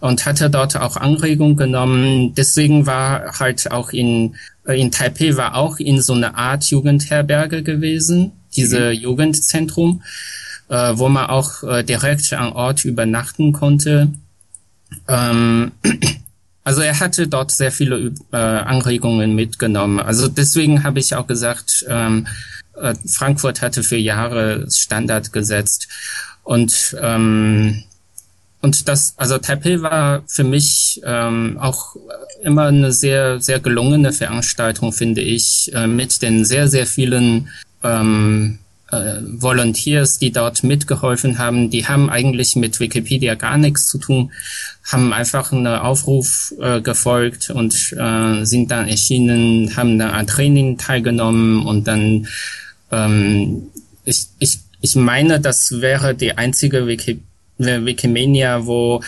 [0.01, 2.35] und hatte dort auch Anregung genommen.
[2.35, 4.37] Deswegen war halt auch in
[4.67, 9.01] äh, in Taipei war auch in so eine Art Jugendherberge gewesen, diese mhm.
[9.01, 10.03] Jugendzentrum,
[10.69, 14.12] äh, wo man auch äh, direkt an Ort übernachten konnte.
[15.09, 15.73] Ähm,
[16.64, 19.99] also er hatte dort sehr viele äh, Anregungen mitgenommen.
[19.99, 22.29] Also deswegen habe ich auch gesagt, ähm,
[22.80, 25.88] äh, Frankfurt hatte für Jahre Standard gesetzt
[26.42, 27.84] und ähm,
[28.64, 31.96] und das, also Taipei war für mich ähm, auch
[32.42, 37.50] immer eine sehr, sehr gelungene Veranstaltung, finde ich, äh, mit den sehr, sehr vielen
[37.82, 38.60] ähm,
[38.90, 41.68] äh, Volunteers, die dort mitgeholfen haben.
[41.68, 44.32] Die haben eigentlich mit Wikipedia gar nichts zu tun,
[44.90, 50.78] haben einfach einen Aufruf äh, gefolgt und äh, sind dann erschienen, haben dann an Training
[50.78, 52.28] teilgenommen und dann,
[52.94, 53.68] ähm,
[54.04, 57.24] ich, ich, ich meine, das wäre die einzige Wikipedia
[57.59, 59.02] Wikimania, wo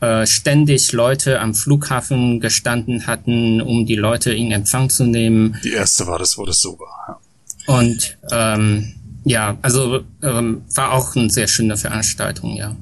[0.00, 5.56] äh, ständig Leute am Flughafen gestanden hatten, um die Leute in Empfang zu nehmen.
[5.64, 7.20] Die erste war das, wo das so war.
[7.66, 7.74] Ja.
[7.74, 12.76] Und ähm, ja, also ähm, war auch eine sehr schöne Veranstaltung, ja.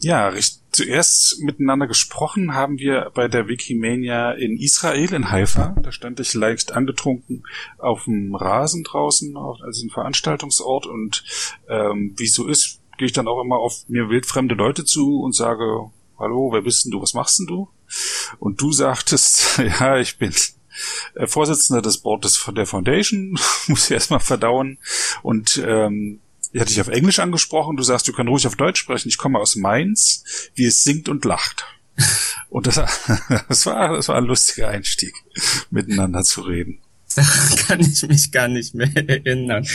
[0.00, 0.32] Ja,
[0.74, 5.74] zuerst miteinander gesprochen haben wir bei der Wikimania in Israel, in Haifa.
[5.82, 7.44] Da stand ich leicht angetrunken
[7.78, 10.86] auf dem Rasen draußen, also ein Veranstaltungsort.
[10.86, 11.24] Und
[11.68, 15.34] ähm, wie so ist, gehe ich dann auch immer auf mir wildfremde Leute zu und
[15.34, 17.68] sage, hallo, wer bist denn du, was machst denn du?
[18.38, 20.32] Und du sagtest, ja, ich bin
[21.14, 24.78] äh, Vorsitzender des Boards der Foundation, muss ich erstmal verdauen.
[25.22, 26.20] Und ähm,
[26.54, 29.18] ich hatte dich auf Englisch angesprochen, du sagst, du kannst ruhig auf Deutsch sprechen, ich
[29.18, 30.22] komme aus Mainz,
[30.54, 31.66] wie es singt und lacht.
[32.48, 32.76] Und das,
[33.48, 35.12] das, war, das war ein lustiger Einstieg,
[35.70, 36.78] miteinander zu reden.
[37.16, 37.22] Da
[37.66, 39.66] kann ich mich gar nicht mehr erinnern.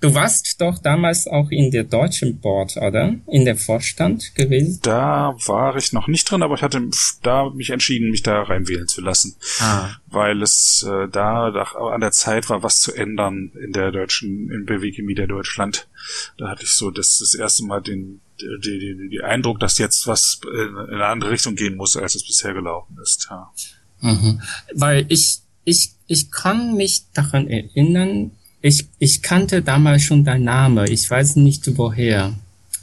[0.00, 3.14] Du warst doch damals auch in der deutschen Board, oder?
[3.26, 4.80] In der Vorstand gewesen?
[4.82, 6.88] Da war ich noch nicht drin, aber ich hatte
[7.22, 9.36] da mich entschieden, mich da reinwählen zu lassen.
[9.60, 9.90] Ah.
[10.06, 14.66] Weil es äh, da an der Zeit war, was zu ändern in der deutschen, in
[14.66, 15.88] der Wikimedia Deutschland.
[16.36, 20.06] Da hatte ich so das, das erste Mal den, die, die, die Eindruck, dass jetzt
[20.06, 23.28] was in eine andere Richtung gehen muss, als es bisher gelaufen ist.
[23.30, 23.50] Ja.
[24.00, 24.40] Mhm.
[24.74, 30.88] Weil ich, ich, ich kann mich daran erinnern, Ich, ich kannte damals schon dein Name.
[30.88, 32.34] Ich weiß nicht woher.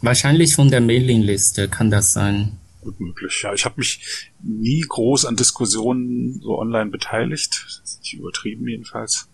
[0.02, 2.58] Wahrscheinlich von der Mailingliste kann das sein.
[2.82, 3.54] Gut möglich, ja.
[3.54, 7.66] Ich habe mich nie groß an Diskussionen so online beteiligt.
[8.02, 9.28] Nicht übertrieben jedenfalls.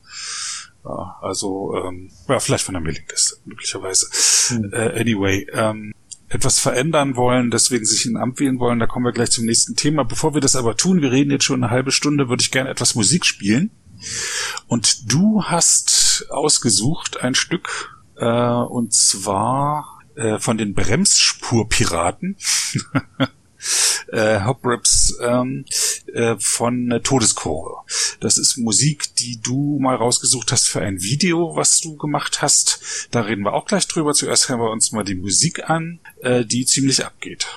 [0.84, 4.08] Ja, also, ähm, ja, vielleicht von der Mailingliste, möglicherweise.
[4.47, 4.71] Hm.
[4.73, 5.93] Äh, anyway, ähm,
[6.30, 9.75] etwas verändern wollen, deswegen sich ein Amt wählen wollen, da kommen wir gleich zum nächsten
[9.75, 10.04] Thema.
[10.04, 12.69] Bevor wir das aber tun, wir reden jetzt schon eine halbe Stunde, würde ich gerne
[12.69, 13.69] etwas Musik spielen.
[14.67, 22.37] Und du hast ausgesucht ein Stück, äh, und zwar äh, von den Bremsspurpiraten.
[24.11, 25.65] äh, Hop Rips ähm,
[26.13, 27.83] äh, von äh, Todeskurve.
[28.19, 33.07] Das ist Musik, die du mal rausgesucht hast für ein Video, was du gemacht hast.
[33.11, 34.13] Da reden wir auch gleich drüber.
[34.13, 37.47] Zuerst hören wir uns mal die Musik an, äh, die ziemlich abgeht.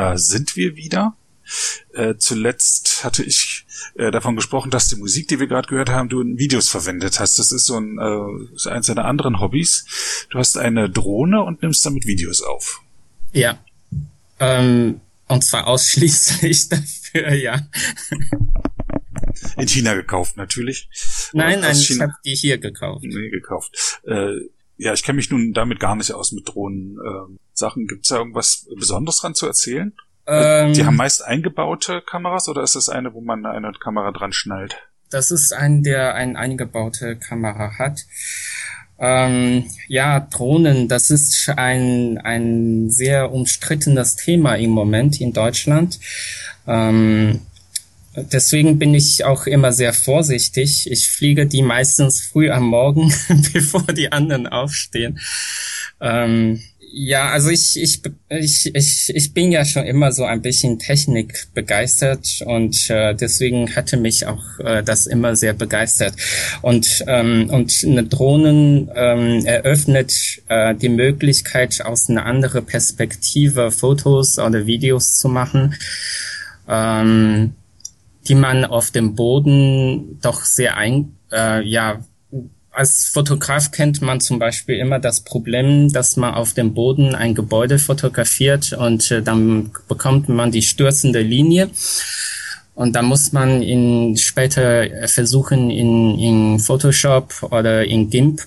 [0.00, 1.14] Da sind wir wieder.
[1.92, 6.08] Äh, zuletzt hatte ich äh, davon gesprochen, dass die Musik, die wir gerade gehört haben,
[6.08, 7.38] du in Videos verwendet hast.
[7.38, 10.26] Das ist so ein, äh, ist eins deiner anderen Hobbys.
[10.30, 12.80] Du hast eine Drohne und nimmst damit Videos auf.
[13.32, 13.58] Ja.
[14.38, 17.68] Ähm, und zwar ausschließlich dafür, ja.
[19.58, 20.88] In China gekauft, natürlich.
[21.34, 23.04] Nein, nein, ich habe die hier gekauft.
[23.04, 24.00] Nee, gekauft.
[24.06, 24.36] Äh,
[24.78, 26.96] ja, ich kenne mich nun damit gar nicht aus mit Drohnen.
[27.06, 27.86] Ähm, Sachen.
[27.86, 29.92] Gibt es da irgendwas Besonderes dran zu erzählen?
[30.26, 34.32] Ähm, die haben meist eingebaute Kameras oder ist das eine, wo man eine Kamera dran
[34.32, 34.76] schnallt?
[35.10, 38.00] Das ist ein, der eine eingebaute Kamera hat.
[38.98, 45.98] Ähm, ja, Drohnen, das ist ein, ein sehr umstrittenes Thema im Moment in Deutschland.
[46.66, 47.40] Ähm,
[48.14, 50.90] deswegen bin ich auch immer sehr vorsichtig.
[50.90, 53.12] Ich fliege die meistens früh am Morgen,
[53.52, 55.18] bevor die anderen aufstehen.
[56.00, 56.62] Ähm,
[56.92, 61.46] Ja, also ich, ich, ich, ich, ich bin ja schon immer so ein bisschen Technik
[61.54, 66.14] begeistert und äh, deswegen hatte mich auch äh, das immer sehr begeistert.
[66.62, 74.40] Und, ähm, und eine Drohnen ähm, eröffnet äh, die Möglichkeit, aus einer anderen Perspektive Fotos
[74.40, 75.74] oder Videos zu machen,
[76.68, 77.52] ähm,
[78.26, 82.00] die man auf dem Boden doch sehr ein, äh, ja,
[82.72, 87.34] als Fotograf kennt man zum Beispiel immer das Problem, dass man auf dem Boden ein
[87.34, 91.70] Gebäude fotografiert und äh, dann bekommt man die stürzende Linie.
[92.74, 98.40] Und da muss man in später versuchen, in, in Photoshop oder in GIMP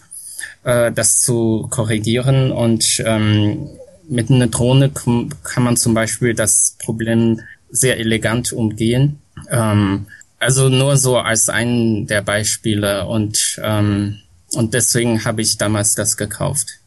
[0.64, 2.52] äh, das zu korrigieren.
[2.52, 3.70] Und ähm,
[4.10, 9.20] mit einer Drohne kann man zum Beispiel das Problem sehr elegant umgehen.
[9.52, 10.08] Ähm,
[10.44, 14.20] also nur so als ein der Beispiele und ähm,
[14.56, 16.80] und deswegen habe ich damals das gekauft.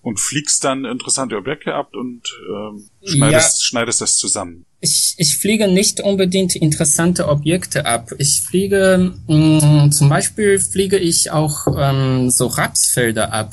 [0.00, 3.66] Und fliegst dann interessante Objekte ab und ähm, schneidest, ja.
[3.66, 4.64] schneidest das zusammen.
[4.80, 8.12] Ich, ich fliege nicht unbedingt interessante Objekte ab.
[8.18, 13.52] Ich fliege, mh, mm, zum Beispiel fliege ich auch ähm, so Rapsfelder ab.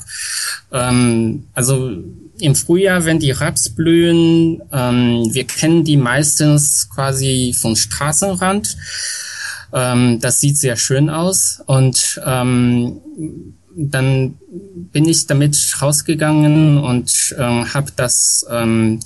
[0.72, 1.90] Ähm, also
[2.38, 8.76] im Frühjahr, wenn die Raps blühen, ähm, wir kennen die meistens quasi vom Straßenrand.
[9.76, 13.00] Ähm, das sieht sehr schön aus und ähm,
[13.76, 14.38] dann
[14.90, 19.00] bin ich damit rausgegangen und ähm, habe das ähm,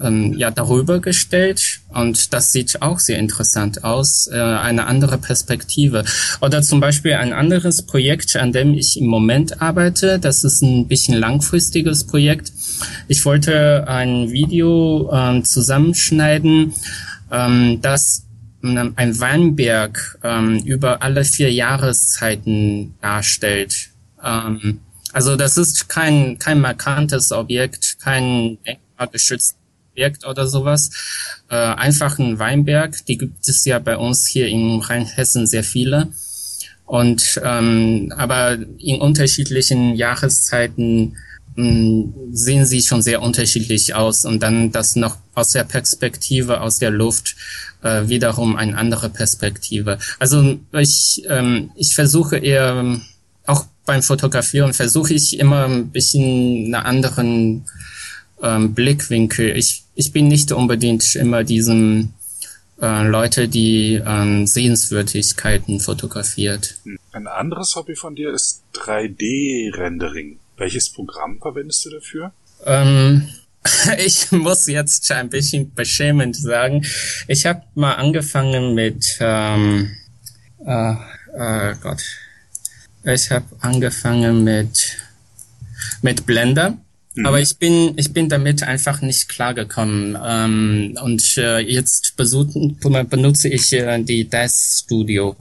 [0.00, 6.04] ähm, ja darüber gestellt und das sieht auch sehr interessant aus, äh, eine andere Perspektive.
[6.40, 10.88] Oder zum Beispiel ein anderes Projekt, an dem ich im Moment arbeite, das ist ein
[10.88, 12.52] bisschen langfristiges Projekt.
[13.08, 16.72] Ich wollte ein Video ähm, zusammenschneiden,
[17.30, 18.25] ähm, das
[18.68, 23.90] ein Weinberg ähm, über alle vier Jahreszeiten darstellt.
[24.22, 24.80] Ähm,
[25.12, 29.56] also das ist kein, kein markantes Objekt, kein denkmalgeschütztes
[29.92, 30.90] Objekt oder sowas.
[31.48, 36.08] Äh, einfach ein Weinberg, die gibt es ja bei uns hier in Rheinhessen sehr viele.
[36.84, 41.16] Und ähm, aber in unterschiedlichen Jahreszeiten
[41.56, 46.90] sehen sie schon sehr unterschiedlich aus und dann das noch aus der Perspektive aus der
[46.90, 47.34] Luft
[47.82, 49.98] äh, wiederum eine andere Perspektive.
[50.18, 53.00] Also ich, ähm, ich versuche eher,
[53.46, 57.64] auch beim Fotografieren versuche ich immer ein bisschen einen anderen
[58.42, 59.56] ähm, Blickwinkel.
[59.56, 62.12] Ich, ich bin nicht unbedingt immer diesen
[62.82, 66.76] äh, Leute, die ähm, Sehenswürdigkeiten fotografiert.
[67.12, 70.38] Ein anderes Hobby von dir ist 3D-Rendering.
[70.56, 72.32] Welches Programm verwendest du dafür?
[72.64, 73.28] Ähm,
[73.98, 76.84] ich muss jetzt ein bisschen beschämend sagen.
[77.28, 79.90] Ich habe mal angefangen mit, ähm,
[80.64, 80.94] äh,
[81.34, 82.02] äh Gott,
[83.04, 84.96] ich habe angefangen mit
[86.02, 86.76] mit Blender.
[87.14, 87.26] Mhm.
[87.26, 93.72] Aber ich bin ich bin damit einfach nicht klargekommen ähm, und äh, jetzt benutze ich
[93.72, 95.36] äh, die Death Studio.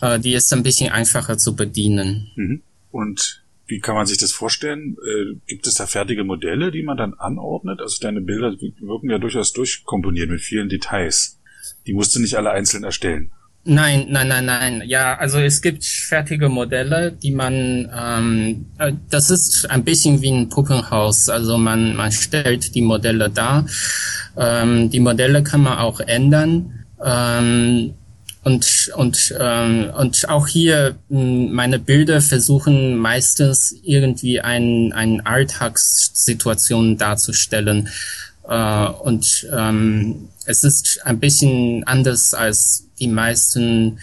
[0.00, 2.30] Äh, die ist ein bisschen einfacher zu bedienen.
[2.36, 2.62] Mhm.
[2.92, 3.39] Und
[3.70, 4.96] wie kann man sich das vorstellen?
[5.06, 7.80] Äh, gibt es da fertige Modelle, die man dann anordnet?
[7.80, 11.38] Also deine Bilder wirken ja durchaus durchkomponiert mit vielen Details.
[11.86, 13.30] Die musst du nicht alle einzeln erstellen.
[13.64, 14.82] Nein, nein, nein, nein.
[14.86, 20.30] Ja, also es gibt fertige Modelle, die man, ähm, äh, das ist ein bisschen wie
[20.30, 21.28] ein Puppenhaus.
[21.28, 23.66] Also man, man stellt die Modelle dar.
[24.36, 26.86] Ähm, die Modelle kann man auch ändern.
[27.04, 27.94] Ähm,
[28.42, 37.88] und, und, ähm, und auch hier meine Bilder versuchen meistens irgendwie ein, ein Alltagssituation darzustellen.
[38.48, 43.98] Äh, und ähm, es ist ein bisschen anders als die meisten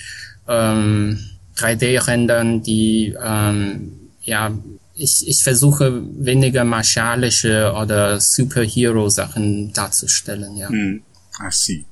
[0.48, 1.20] ähm,
[1.58, 4.52] 3D-Rendern, die ähm, ja
[4.94, 10.70] ich, ich versuche weniger martialische oder Superhero-Sachen darzustellen, ja.
[10.70, 11.04] Hm,
[11.40, 11.86] I see.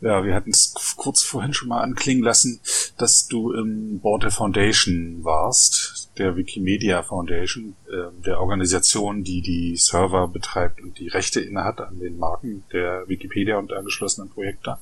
[0.00, 2.60] Ja, wir hatten es kurz vorhin schon mal anklingen lassen,
[2.98, 9.76] dass du im Board der Foundation warst, der Wikimedia Foundation, äh, der Organisation, die die
[9.76, 14.78] Server betreibt und die Rechte innehat an den Marken der Wikipedia und angeschlossenen Projekte.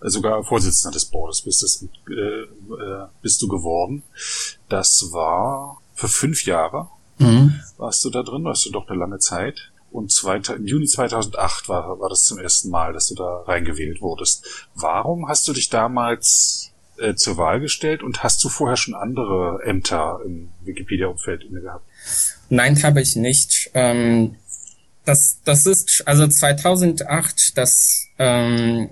[0.00, 4.04] Also sogar Vorsitzender des Boards bist, es, äh, äh, bist du geworden.
[4.68, 6.88] Das war für fünf Jahre.
[7.18, 7.60] Mhm.
[7.78, 8.44] Warst du da drin?
[8.44, 9.71] Warst du doch eine lange Zeit.
[9.92, 14.00] Und zweiter, im Juni 2008 war, war das zum ersten Mal, dass du da reingewählt
[14.00, 14.68] wurdest.
[14.74, 19.60] Warum hast du dich damals äh, zur Wahl gestellt und hast du vorher schon andere
[19.64, 21.84] Ämter im Wikipedia-Umfeld inne gehabt?
[22.48, 23.70] Nein, habe ich nicht.
[23.74, 24.36] Ähm,
[25.04, 28.90] das, das ist, also 2008, das, ähm,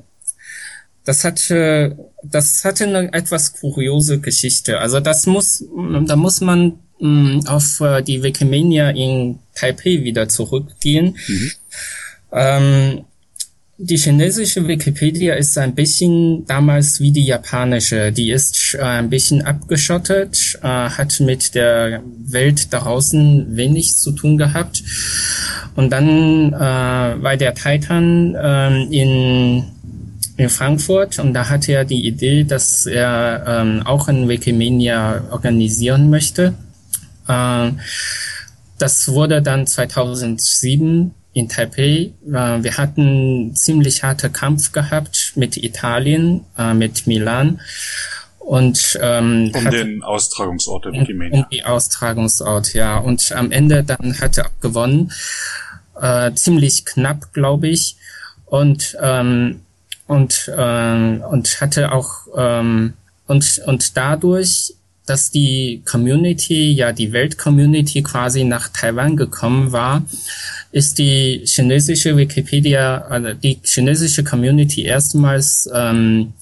[1.05, 4.81] das hatte, das hatte eine etwas kuriose Geschichte.
[4.81, 5.65] Also das muss,
[6.07, 11.17] da muss man mh, auf äh, die Wikimedia in Taipei wieder zurückgehen.
[11.27, 11.51] Mhm.
[12.33, 13.05] Ähm,
[13.83, 18.13] die chinesische Wikipedia ist ein bisschen damals wie die japanische.
[18.13, 24.37] Die ist äh, ein bisschen abgeschottet, äh, hat mit der Welt draußen wenig zu tun
[24.37, 24.83] gehabt.
[25.77, 26.59] Und dann äh,
[27.23, 29.65] war der Titan äh, in,
[30.37, 36.11] in Frankfurt und da hatte er die Idee, dass er ähm, auch ein Wikimedia organisieren
[36.11, 36.53] möchte.
[37.31, 37.73] Äh,
[38.79, 42.13] das wurde dann 2007 in Taipei.
[42.27, 47.61] Äh, wir hatten ziemlich harte Kampf gehabt mit Italien, äh, mit Milan.
[48.39, 51.41] Und, ähm, um den Austragungsort der Wikimedia.
[51.41, 52.99] Um die Austragungsort, ja.
[52.99, 55.13] Und am Ende dann hat er gewonnen.
[56.01, 57.97] Äh, ziemlich knapp, glaube ich.
[58.47, 59.61] Und, ähm,
[60.07, 62.95] und, ähm, und hatte auch, ähm,
[63.29, 64.75] und, und dadurch
[65.07, 70.05] dass die Community, ja die Weltcommunity quasi nach Taiwan gekommen war,
[70.73, 76.33] ist die chinesische Wikipedia, also die chinesische Community erstmals ähm,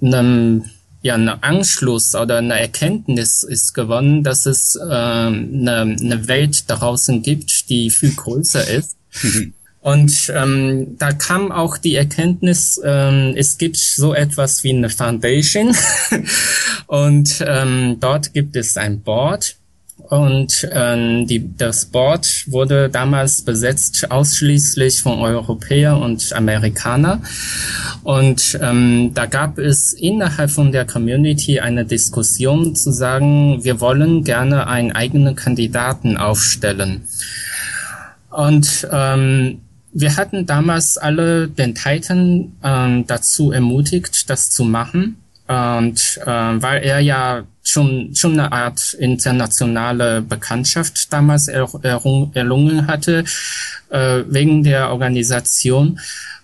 [0.00, 0.64] einem
[1.02, 7.22] ja, ein Anschluss oder eine Erkenntnis ist gewonnen, dass es ähm, eine, eine Welt draußen
[7.22, 8.96] gibt, die viel größer ist.
[9.84, 15.76] Und ähm, da kam auch die Erkenntnis, ähm, es gibt so etwas wie eine Foundation
[16.86, 19.56] und ähm, dort gibt es ein Board
[20.08, 27.20] und ähm, die, das Board wurde damals besetzt ausschließlich von Europäer und Amerikaner.
[28.04, 34.24] Und ähm, da gab es innerhalb von der Community eine Diskussion zu sagen, wir wollen
[34.24, 37.02] gerne einen eigenen Kandidaten aufstellen.
[38.30, 39.60] Und ähm,
[39.94, 45.16] wir hatten damals alle den Titan ähm, dazu ermutigt, das zu machen.
[45.46, 51.68] Und äh, weil er ja schon, schon eine Art internationale Bekanntschaft damals er,
[52.32, 53.24] erlungen hatte,
[53.90, 56.00] äh, wegen der Organisation.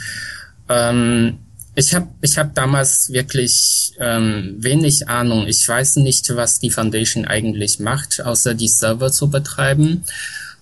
[0.68, 1.38] Ähm,
[1.78, 5.46] ich habe ich hab damals wirklich ähm, wenig Ahnung.
[5.46, 10.04] Ich weiß nicht, was die Foundation eigentlich macht, außer die Server zu betreiben.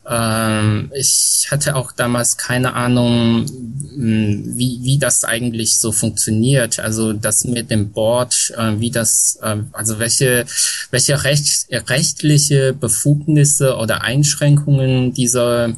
[0.07, 6.81] Ähm, ich hatte auch damals keine Ahnung, hm, wie, wie das eigentlich so funktioniert.
[6.81, 10.45] Also das mit dem Board, äh, wie das, äh, also welche,
[10.91, 15.71] welche recht, rechtliche Befugnisse oder Einschränkungen dieser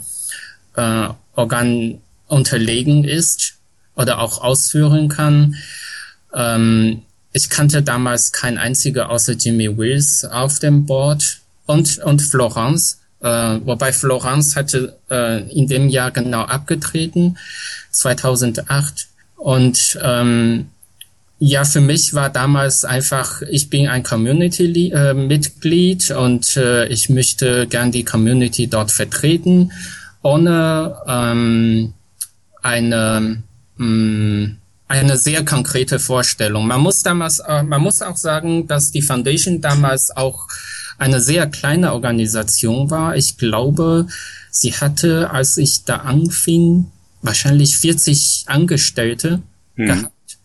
[0.74, 3.57] äh, Organ unterlegen ist
[3.98, 5.56] oder auch ausführen kann.
[6.34, 13.00] Ähm, ich kannte damals kein einziger außer Jimmy Wills auf dem Board und, und Florence.
[13.20, 17.36] Äh, wobei Florence hatte äh, in dem Jahr genau abgetreten,
[17.90, 19.08] 2008.
[19.36, 20.70] Und ähm,
[21.40, 27.68] ja, für mich war damals einfach, ich bin ein Community-Mitglied äh, und äh, ich möchte
[27.68, 29.70] gern die Community dort vertreten,
[30.22, 31.94] ohne ähm,
[32.62, 33.42] eine
[33.78, 34.56] mh,
[34.88, 36.66] eine sehr konkrete Vorstellung.
[36.66, 40.48] Man muss damals, äh, man muss auch sagen, dass die Foundation damals auch
[40.96, 43.14] eine sehr kleine Organisation war.
[43.14, 44.06] Ich glaube,
[44.50, 46.90] sie hatte, als ich da anfing,
[47.22, 49.42] wahrscheinlich 40 Angestellte
[49.76, 49.86] mhm.
[49.86, 50.38] gehabt.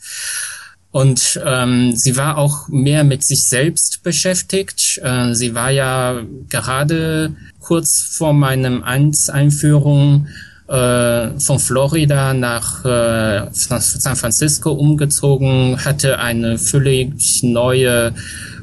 [0.91, 4.99] Und ähm, sie war auch mehr mit sich selbst beschäftigt.
[5.01, 14.15] Äh, sie war ja gerade kurz vor meinem Einführung äh, von Florida nach äh, San
[14.15, 18.13] Francisco umgezogen, hatte eine völlig neue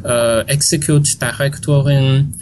[0.02, 2.34] äh, Execute Directorin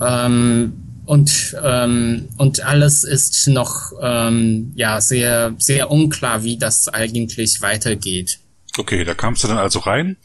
[0.00, 0.72] ähm,
[1.06, 8.38] und ähm, und alles ist noch ähm, ja sehr sehr unklar, wie das eigentlich weitergeht.
[8.78, 10.16] Okay, da kamst du dann also rein.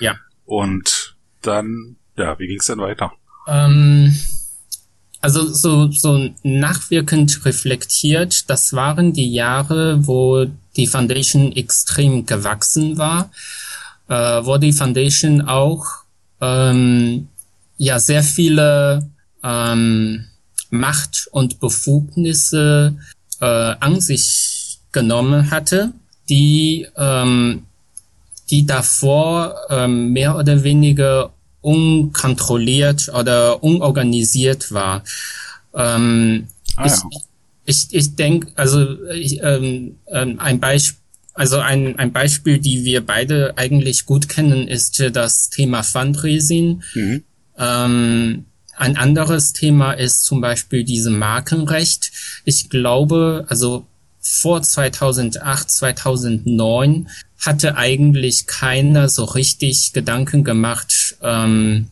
[0.00, 0.16] Ja.
[0.44, 3.12] Und dann, ja, wie ging es dann weiter?
[3.46, 4.14] Ähm,
[5.24, 10.44] also so, so nachwirkend reflektiert, das waren die Jahre, wo
[10.76, 13.30] die Foundation extrem gewachsen war,
[14.10, 14.14] äh,
[14.44, 15.86] wo die Foundation auch
[16.42, 17.28] ähm,
[17.78, 19.08] ja sehr viele
[19.42, 20.26] ähm,
[20.68, 22.94] Macht und Befugnisse
[23.40, 23.46] äh,
[23.80, 25.92] an sich genommen hatte,
[26.28, 27.62] die ähm,
[28.50, 31.32] die davor ähm, mehr oder weniger
[31.64, 35.02] unkontrolliert oder unorganisiert war.
[35.74, 37.02] Ähm, ah, ja.
[37.10, 37.18] Ich,
[37.64, 40.98] ich, ich denke, also ich, ähm, ähm, ein Beispiel,
[41.32, 46.82] also ein, ein Beispiel, die wir beide eigentlich gut kennen, ist das Thema Fundraising.
[46.94, 47.24] Mhm.
[47.58, 48.44] Ähm,
[48.76, 52.12] ein anderes Thema ist zum Beispiel diese Markenrecht.
[52.44, 53.86] Ich glaube, also
[54.20, 57.08] vor 2008, 2009
[57.38, 61.88] hatte eigentlich keiner so richtig Gedanken gemacht, ähm,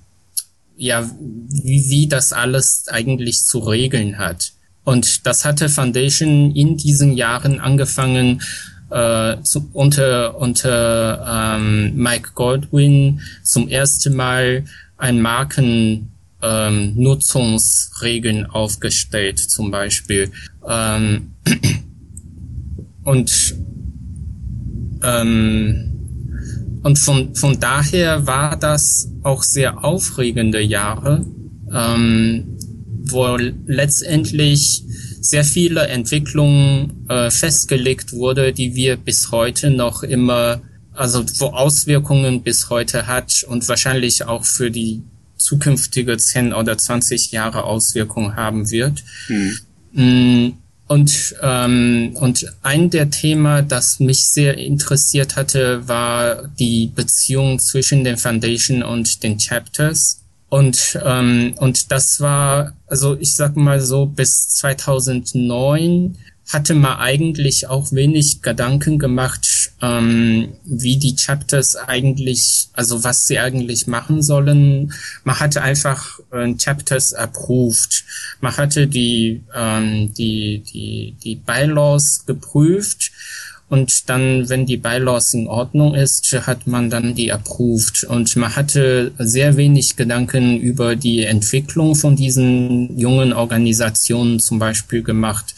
[0.77, 1.09] ja,
[1.49, 4.53] wie, wie das alles eigentlich zu regeln hat.
[4.85, 8.43] Und das hatte Foundation in diesen Jahren angefangen,
[8.91, 14.65] äh, zu, unter, unter ähm, Mike Goldwyn zum ersten Mal
[14.99, 16.13] ein Marken
[16.43, 16.93] ähm,
[18.47, 20.31] aufgestellt, zum Beispiel.
[20.69, 21.33] Ähm,
[23.05, 23.55] und
[25.03, 26.02] ähm,
[26.83, 31.25] und von, von daher war das auch sehr aufregende Jahre,
[31.73, 32.59] ähm,
[33.05, 34.85] wo letztendlich
[35.21, 40.61] sehr viele Entwicklungen äh, festgelegt wurde, die wir bis heute noch immer,
[40.93, 45.03] also wo Auswirkungen bis heute hat und wahrscheinlich auch für die
[45.37, 49.05] zukünftige 10 oder 20 Jahre Auswirkungen haben wird.
[49.93, 50.59] Mhm.
[50.93, 58.05] Und, ähm, und ein der Themen, das mich sehr interessiert hatte, war die Beziehung zwischen
[58.05, 60.21] den Foundation und den Chapters.
[60.51, 66.19] Und, ähm, und das war, also ich sag mal so, bis 2009
[66.53, 69.47] hatte man eigentlich auch wenig Gedanken gemacht,
[69.83, 74.93] ähm, wie die Chapters eigentlich, also was sie eigentlich machen sollen.
[75.25, 78.05] Man hatte einfach äh, Chapters approved.
[78.41, 83.11] Man hatte die, ähm, die, die, die Bylaws geprüft
[83.73, 88.05] und dann, wenn die Bylaws in Ordnung ist, hat man dann die approved.
[88.05, 95.03] Und man hatte sehr wenig Gedanken über die Entwicklung von diesen jungen Organisationen zum Beispiel
[95.03, 95.55] gemacht.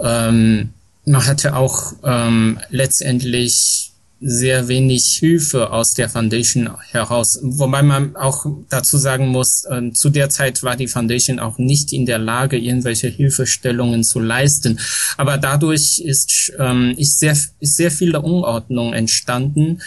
[0.00, 0.70] Ähm,
[1.04, 3.92] man hatte auch ähm, letztendlich
[4.24, 7.40] sehr wenig Hilfe aus der Foundation heraus.
[7.42, 11.92] Wobei man auch dazu sagen muss, äh, zu der Zeit war die Foundation auch nicht
[11.92, 14.78] in der Lage, irgendwelche Hilfestellungen zu leisten.
[15.16, 19.82] Aber dadurch ist, ähm, ist, sehr, ist sehr viele Unordnung entstanden.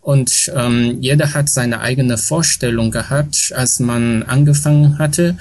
[0.00, 5.36] Und ähm, jeder hat seine eigene Vorstellung gehabt, als man angefangen hatte.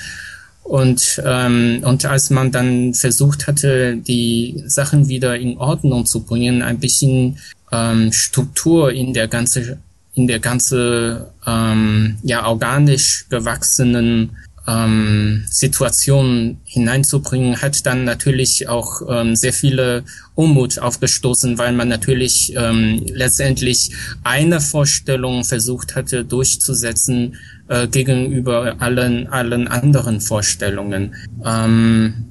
[0.69, 6.61] Und, ähm, und als man dann versucht hatte, die Sachen wieder in Ordnung zu bringen,
[6.61, 7.39] ein bisschen
[7.71, 9.79] ähm, Struktur in der ganze
[10.13, 19.35] in der ganze ähm, ja organisch gewachsenen ähm, Situation hineinzubringen, hat dann natürlich auch ähm,
[19.35, 20.03] sehr viele
[20.35, 23.91] Unmut aufgestoßen, weil man natürlich ähm, letztendlich
[24.23, 27.37] eine Vorstellung versucht hatte durchzusetzen
[27.69, 31.15] äh, gegenüber allen allen anderen Vorstellungen.
[31.45, 32.25] Ähm,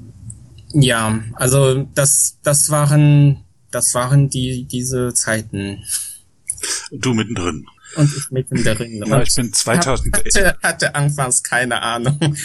[0.72, 5.84] ja, also das das waren das waren die diese Zeiten.
[6.90, 7.66] Du mittendrin.
[7.96, 9.02] Und ich mittendrin.
[9.06, 10.16] Ja, ich bin 2000.
[10.16, 12.36] Hatte, hatte anfangs keine Ahnung.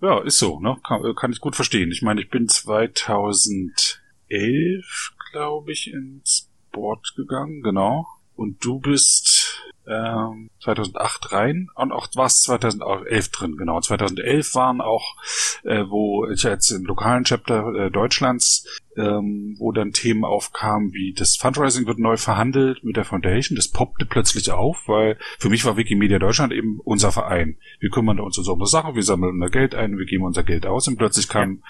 [0.00, 0.76] Ja, ist so, ne?
[0.86, 1.90] Kann, kann ich gut verstehen.
[1.90, 8.06] Ich meine, ich bin 2011, glaube ich, ins Board gegangen, genau.
[8.38, 13.80] Und du bist ähm, 2008 rein und auch war es 2011 drin, genau.
[13.80, 15.16] 2011 waren auch,
[15.64, 18.64] äh, wo ich jetzt im lokalen Chapter äh, Deutschlands,
[18.96, 23.56] ähm, wo dann Themen aufkamen wie das Fundraising wird neu verhandelt mit der Foundation.
[23.56, 27.56] Das poppte plötzlich auf, weil für mich war Wikimedia Deutschland eben unser Verein.
[27.80, 30.44] Wir kümmern uns um so eine Sache, wir sammeln unser Geld ein, wir geben unser
[30.44, 31.64] Geld aus und plötzlich kam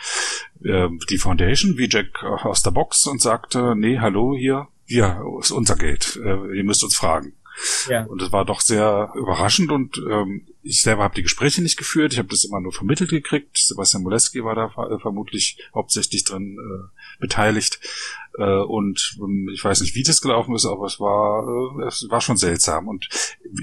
[0.63, 5.51] äh, die Foundation wie Jack aus der Box und sagte, nee, hallo hier, ja, ist
[5.51, 7.35] unser Geld, äh, ihr müsst uns fragen.
[7.89, 8.05] Ja.
[8.05, 12.13] Und es war doch sehr überraschend und ähm, ich selber habe die Gespräche nicht geführt,
[12.13, 13.59] ich habe das immer nur vermittelt gekriegt.
[13.59, 17.81] Sebastian Moleski war da äh, vermutlich hauptsächlich dran äh, beteiligt.
[18.37, 22.07] Äh, und ähm, ich weiß nicht, wie das gelaufen ist, aber es war, äh, es
[22.11, 22.87] war schon seltsam.
[22.87, 23.09] Und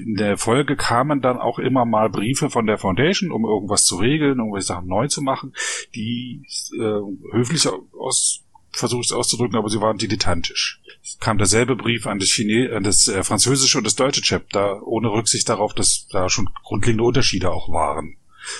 [0.04, 3.96] in der Folge kamen dann auch immer mal Briefe von der Foundation, um irgendwas zu
[3.96, 5.54] regeln, irgendwelche Sachen neu zu machen,
[5.94, 6.42] die
[6.78, 7.00] äh,
[7.32, 7.66] höflich
[7.98, 8.45] aus
[8.78, 10.80] versuche es auszudrücken, aber sie waren dilettantisch.
[11.02, 14.86] Es kam derselbe Brief an das, Chine an das äh, französische und das deutsche Chapter,
[14.86, 18.16] ohne Rücksicht darauf, dass da schon grundlegende Unterschiede auch waren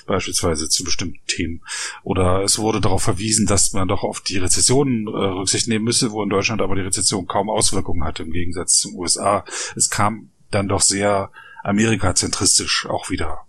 [0.07, 1.63] beispielsweise zu bestimmten Themen.
[2.03, 6.13] Oder es wurde darauf verwiesen, dass man doch auf die Rezession äh, Rücksicht nehmen müsse,
[6.13, 9.45] wo in Deutschland aber die Rezession kaum Auswirkungen hatte im Gegensatz zum USA.
[9.77, 11.31] Es kam dann doch sehr
[11.63, 13.47] amerikazentristisch auch wieder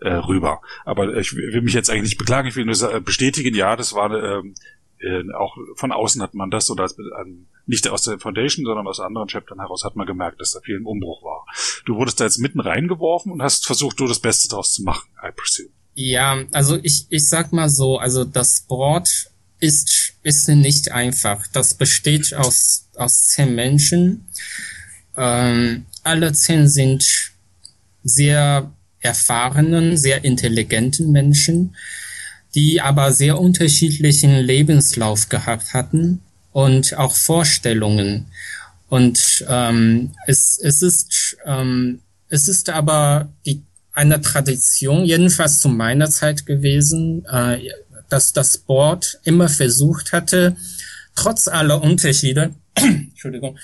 [0.00, 0.60] äh, rüber.
[0.84, 4.10] Aber ich will mich jetzt eigentlich nicht beklagen, ich will nur bestätigen, ja, das war
[4.12, 4.54] ähm,
[5.02, 6.88] äh, auch von außen hat man das oder
[7.20, 10.60] ähm, nicht aus der Foundation, sondern aus anderen Chaptern heraus hat man gemerkt, dass da
[10.60, 11.46] viel im Umbruch war.
[11.84, 15.08] Du wurdest da jetzt mitten reingeworfen und hast versucht, du das Beste daraus zu machen,
[15.22, 15.70] I presume.
[15.94, 19.30] Ja, also ich, ich sag mal so, also das Board
[19.60, 21.46] ist, ist nicht einfach.
[21.52, 24.26] Das besteht aus, aus zehn Menschen.
[25.16, 27.32] Ähm, alle zehn sind
[28.02, 31.76] sehr erfahrenen, sehr intelligenten Menschen
[32.54, 36.20] die aber sehr unterschiedlichen Lebenslauf gehabt hatten
[36.52, 38.26] und auch Vorstellungen.
[38.88, 42.00] Und ähm, es, es ist ähm,
[42.32, 47.58] es ist aber die, eine Tradition, jedenfalls zu meiner Zeit gewesen, äh,
[48.08, 50.56] dass das Board immer versucht hatte,
[51.14, 53.58] trotz aller Unterschiede, Entschuldigung,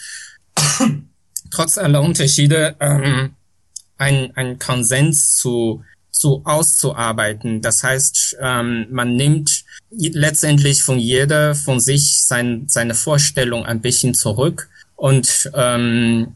[1.50, 3.30] trotz aller Unterschiede ähm,
[3.96, 7.60] ein, ein Konsens zu zu auszuarbeiten.
[7.62, 14.14] Das heißt, ähm, man nimmt letztendlich von jeder von sich sein, seine Vorstellung ein bisschen
[14.14, 16.34] zurück und ähm,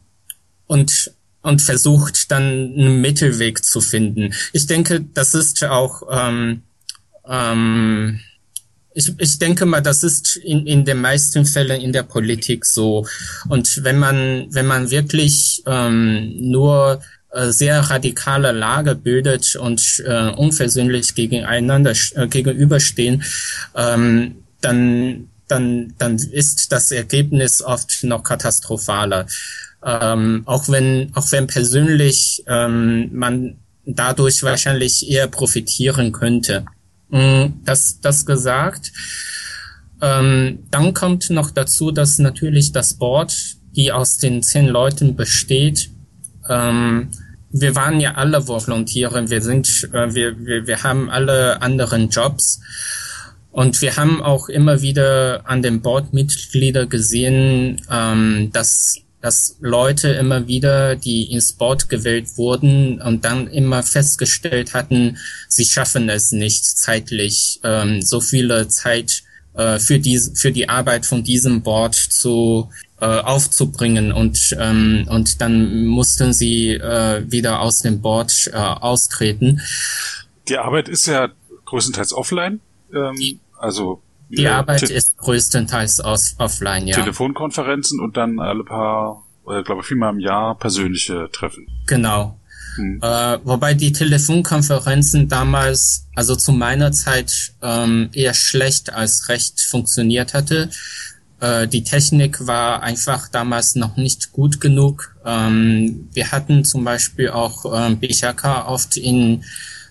[0.67, 1.11] und
[1.41, 4.33] und versucht dann einen Mittelweg zu finden.
[4.53, 6.63] Ich denke, das ist auch ähm,
[7.27, 8.19] ähm,
[8.95, 13.07] ich, ich denke mal, das ist in, in den meisten Fällen in der Politik so.
[13.49, 17.01] Und wenn man, wenn man wirklich ähm, nur
[17.33, 23.23] sehr radikale Lage bildet und äh, unversöhnlich gegeneinander äh, gegenüberstehen,
[23.75, 29.27] ähm, dann dann dann ist das Ergebnis oft noch katastrophaler.
[29.85, 36.65] Ähm, auch wenn auch wenn persönlich ähm, man dadurch wahrscheinlich eher profitieren könnte.
[37.09, 38.91] Mm, das das gesagt.
[40.01, 43.33] Ähm, dann kommt noch dazu, dass natürlich das Board,
[43.75, 45.89] die aus den zehn Leuten besteht,
[46.49, 47.09] ähm,
[47.53, 52.59] wir waren ja alle Volontiere, wir sind, äh, wir, wir, wir haben alle anderen Jobs.
[53.51, 60.47] Und wir haben auch immer wieder an den Boardmitglieder gesehen, ähm, dass, dass Leute immer
[60.47, 66.65] wieder, die ins Board gewählt wurden und dann immer festgestellt hatten, sie schaffen es nicht
[66.65, 69.21] zeitlich, ähm, so viele Zeit
[69.53, 72.71] äh, für, die, für die Arbeit von diesem Board zu
[73.03, 79.59] äh, aufzubringen und ähm, und dann mussten sie äh, wieder aus dem Board äh, austreten.
[80.47, 81.29] Die Arbeit ist ja
[81.65, 82.61] größtenteils offline,
[82.93, 86.95] ähm, die, also die Arbeit ist größtenteils aus, offline, ja.
[86.95, 91.67] Telefonkonferenzen und dann alle paar, äh, glaube viermal im Jahr persönliche Treffen.
[91.85, 92.39] Genau.
[92.77, 92.99] Hm.
[93.03, 100.33] Äh, wobei die Telefonkonferenzen damals, also zu meiner Zeit, ähm, eher schlecht als recht funktioniert
[100.33, 100.69] hatte.
[101.43, 105.13] Äh, die Technik war einfach damals noch nicht gut genug.
[105.25, 109.43] Ähm, wir hatten zum Beispiel auch äh, BHK oft in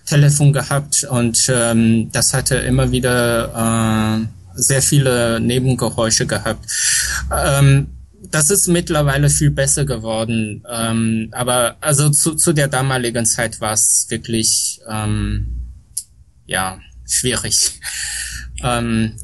[0.05, 6.65] Telefon gehabt und ähm, das hatte immer wieder äh, sehr viele Nebengeräusche gehabt.
[7.31, 7.87] Ähm,
[8.31, 10.63] das ist mittlerweile viel besser geworden.
[10.67, 15.45] Ähm, aber also zu, zu der damaligen Zeit war es wirklich ähm,
[16.47, 17.79] ja schwierig.
[18.65, 19.17] Ähm,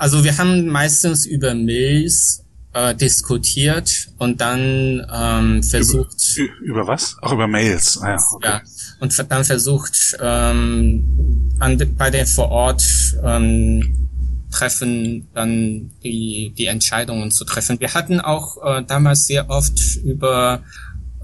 [0.00, 2.42] also wir haben meistens über Mails
[2.72, 6.36] äh, diskutiert und dann ähm, versucht.
[6.36, 7.16] Über, über was?
[7.20, 7.98] Auch über Mails.
[8.00, 8.48] Ah, ja, okay.
[8.48, 8.62] ja.
[9.00, 12.82] Und dann versucht ähm, an, bei den vor Ort
[13.22, 14.08] ähm,
[14.50, 17.78] Treffen dann die, die Entscheidungen zu treffen.
[17.78, 20.62] Wir hatten auch äh, damals sehr oft über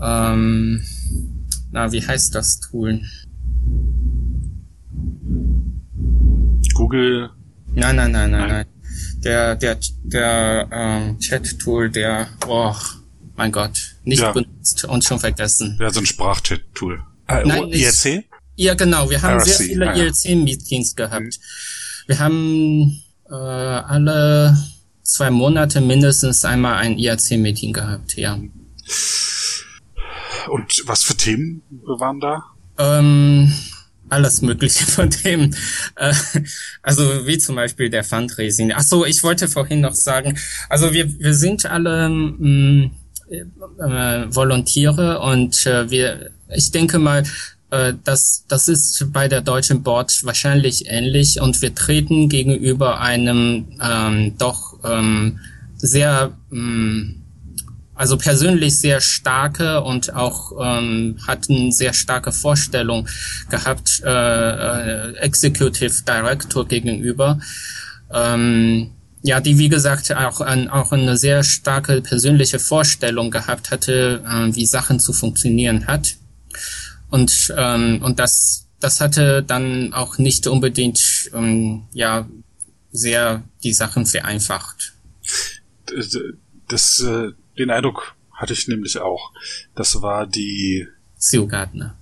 [0.00, 0.82] ähm,
[1.72, 3.00] na, wie heißt das Tool?
[6.74, 7.30] Google
[7.76, 8.66] Nein, nein, nein, nein, nein.
[9.22, 12.74] Der, der, der ähm, Chat-Tool, der, oh,
[13.36, 14.32] mein Gott, nicht ja.
[14.32, 15.76] benutzt und schon vergessen.
[15.78, 17.02] Ja, so ein Sprachchat-Tool.
[17.28, 18.24] Äh, nein, IRC?
[18.54, 19.10] Ja, genau.
[19.10, 19.44] Wir haben RC.
[19.44, 20.04] sehr viele ah, ja.
[20.04, 21.22] IRC-Meetings gehabt.
[21.22, 21.30] Mhm.
[22.06, 24.56] Wir haben äh, alle
[25.02, 28.38] zwei Monate mindestens einmal ein IRC-Meeting gehabt, ja.
[30.48, 32.42] Und was für Themen waren da?
[32.78, 33.52] Ähm,
[34.08, 35.54] alles Mögliche von dem.
[35.96, 36.14] Äh,
[36.82, 38.72] also wie zum Beispiel der Fundraising.
[38.74, 40.38] Ach so, ich wollte vorhin noch sagen,
[40.68, 42.90] also wir, wir sind alle mh, mm,
[43.30, 47.24] äh, Volontiere und äh, wir, ich denke mal,
[47.70, 53.66] äh, das, das ist bei der Deutschen Board wahrscheinlich ähnlich und wir treten gegenüber einem
[53.82, 55.40] ähm, doch ähm,
[55.76, 57.22] sehr ähm,
[57.96, 63.08] also persönlich sehr starke und auch ähm, hatten sehr starke Vorstellung
[63.48, 67.40] gehabt äh, äh, Executive Director gegenüber.
[68.12, 68.92] Ähm,
[69.22, 74.54] ja, die wie gesagt auch, ein, auch eine sehr starke persönliche Vorstellung gehabt hatte, äh,
[74.54, 76.16] wie Sachen zu funktionieren hat.
[77.10, 82.28] Und, ähm, und das, das hatte dann auch nicht unbedingt ähm, ja,
[82.92, 84.92] sehr die Sachen vereinfacht.
[85.86, 86.18] Das,
[86.68, 89.32] das, äh, den Eindruck hatte ich nämlich auch.
[89.74, 90.86] Das war die
[91.16, 91.98] Sue Gardner.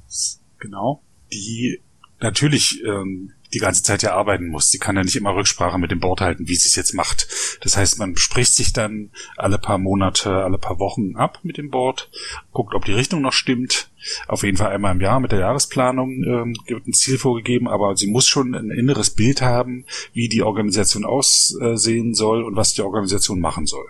[0.58, 1.02] Genau.
[1.32, 1.80] Die
[2.20, 4.70] natürlich ähm, die ganze Zeit ja arbeiten muss.
[4.70, 7.28] Sie kann ja nicht immer Rücksprache mit dem Board halten, wie sie es jetzt macht.
[7.60, 11.70] Das heißt, man spricht sich dann alle paar Monate, alle paar Wochen ab mit dem
[11.70, 12.10] Board,
[12.52, 13.90] guckt, ob die Richtung noch stimmt.
[14.26, 17.96] Auf jeden Fall einmal im Jahr mit der Jahresplanung ähm, wird ein Ziel vorgegeben, aber
[17.96, 22.82] sie muss schon ein inneres Bild haben, wie die Organisation aussehen soll und was die
[22.82, 23.86] Organisation machen soll.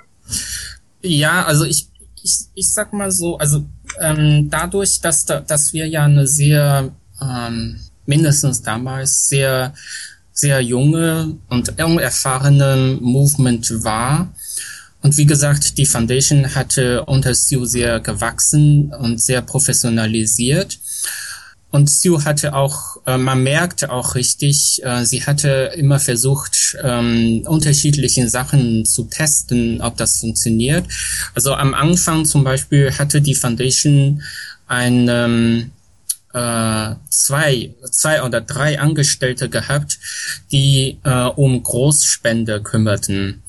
[1.07, 1.89] Ja, also ich,
[2.23, 3.65] ich, ich sag mal so, also
[4.01, 6.91] ähm, dadurch, dass, da, dass wir ja eine sehr
[7.21, 9.75] ähm, mindestens damals sehr,
[10.33, 14.33] sehr junge und unerfahrene Movement war.
[15.03, 20.79] Und wie gesagt, die Foundation hatte unter Sue sehr gewachsen und sehr professionalisiert.
[21.75, 27.43] Und Sue hatte auch, äh, man merkte auch richtig, äh, sie hatte immer versucht, ähm,
[27.47, 30.85] unterschiedliche Sachen zu testen, ob das funktioniert.
[31.35, 34.23] Also am Anfang zum Beispiel hatte die Foundation
[34.69, 35.73] ein ähm,
[36.33, 39.99] äh, zwei, zwei oder drei Angestellte gehabt,
[40.53, 43.43] die äh, um Großspende kümmerten.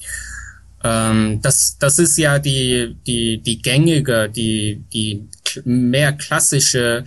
[0.84, 5.28] Ähm, das, das ist ja die, die, die gängige, die, die
[5.64, 7.04] mehr klassische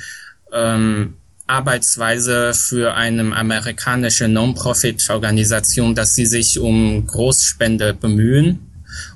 [0.53, 1.15] ähm,
[1.47, 8.61] Arbeitsweise für eine amerikanische Non-Profit-Organisation, dass sie sich um Großspende bemühen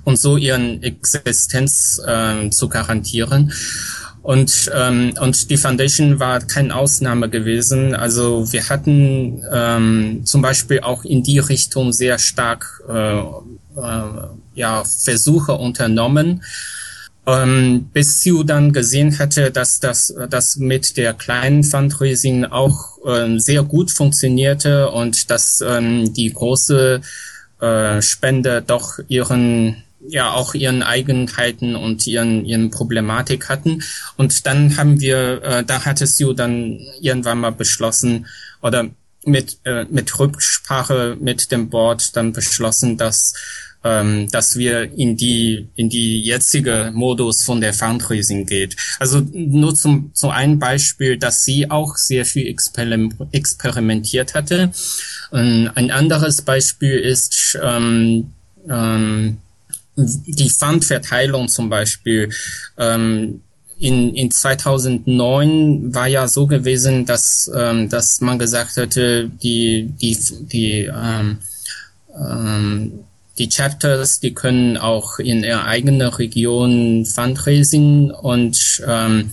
[0.05, 3.53] und so ihren Existenz äh, zu garantieren.
[4.23, 7.95] Und, ähm, und die Foundation war keine Ausnahme gewesen.
[7.95, 14.03] Also wir hatten ähm, zum Beispiel auch in die Richtung sehr stark äh, äh,
[14.55, 16.43] ja, Versuche unternommen.
[17.25, 23.39] Ähm, bis Sue dann gesehen hatte, dass das, das mit der kleinen Fundraising auch ähm,
[23.39, 27.01] sehr gut funktionierte und dass ähm, die große
[27.61, 33.85] äh, Spende doch ihren ja auch ihren Eigenheiten und ihren ihren Problematik hatten.
[34.17, 38.27] Und dann haben wir äh, da hatte Sue dann irgendwann mal beschlossen
[38.63, 38.89] oder
[39.25, 43.35] mit äh, mit Rücksprache mit dem Board dann beschlossen, dass
[43.85, 48.77] ähm, dass wir in die in die jetzige Modus von der Fundraising geht.
[48.99, 54.73] Also nur zum zum einen Beispiel, dass sie auch sehr viel experimentiert hatte.
[55.31, 58.33] ein anderes Beispiel ist ähm,
[58.69, 59.39] ähm,
[59.97, 62.31] die Fundverteilung zum Beispiel.
[62.79, 63.43] Ähm,
[63.79, 70.17] in, in 2009 war ja so gewesen, dass, ähm, dass man gesagt hatte, die, die,
[70.43, 71.39] die, ähm,
[72.17, 73.01] ähm,
[73.39, 79.33] die Chapters, die können auch in ihrer eigenen Region Fundraising und ähm,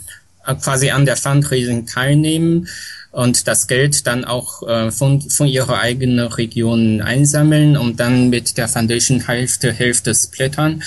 [0.62, 2.68] quasi an der Fundraising teilnehmen
[3.12, 8.58] und das Geld dann auch äh, von, von ihrer eigenen Region einsammeln und dann mit
[8.58, 10.84] der Foundation Hälfte Hälfte splittern.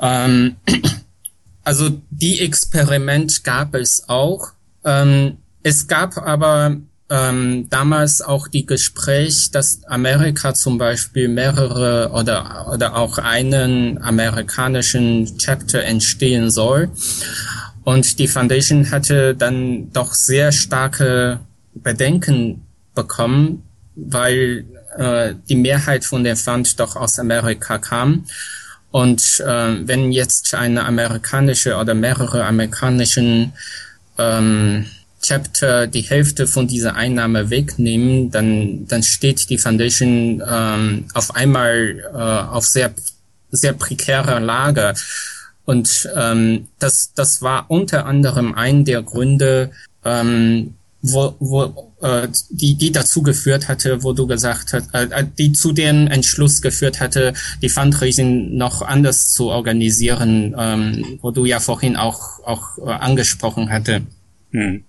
[0.00, 0.56] Ähm,
[1.64, 4.52] also die Experiment gab es auch.
[4.84, 6.76] Ähm, es gab aber
[7.10, 15.36] ähm, damals auch die Gespräch, dass Amerika zum Beispiel mehrere oder, oder auch einen amerikanischen
[15.38, 16.90] Chapter entstehen soll.
[17.84, 21.40] Und die Foundation hatte dann doch sehr starke
[21.74, 22.62] Bedenken
[22.94, 23.62] bekommen,
[23.94, 24.64] weil
[24.96, 28.24] äh, die Mehrheit von der Fund doch aus Amerika kam.
[28.90, 33.52] Und äh, wenn jetzt eine amerikanische oder mehrere amerikanischen
[34.18, 34.86] ähm,
[35.24, 42.02] Chapter die Hälfte von dieser Einnahme wegnehmen, dann, dann steht die Foundation ähm, auf einmal
[42.12, 42.92] äh, auf sehr,
[43.50, 44.94] sehr prekärer Lage.
[45.64, 49.70] Und ähm, das, das war unter anderem ein der Gründe,
[50.04, 55.24] ähm, wo, wo äh, die, die dazu geführt hatte, wo du gesagt hast, äh, äh,
[55.38, 61.46] die zu dem Entschluss geführt hatte, die Fundraising noch anders zu organisieren, ähm, wo du
[61.46, 64.02] ja vorhin auch, auch äh, angesprochen hatte.
[64.50, 64.84] Hm.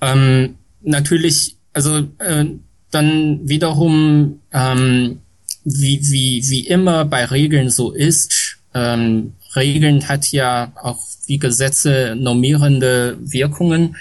[0.00, 2.46] Ähm, natürlich, also äh,
[2.90, 5.20] dann wiederum, ähm,
[5.64, 12.14] wie, wie, wie immer bei Regeln so ist, ähm, Regeln hat ja auch wie Gesetze
[12.16, 13.96] normierende Wirkungen.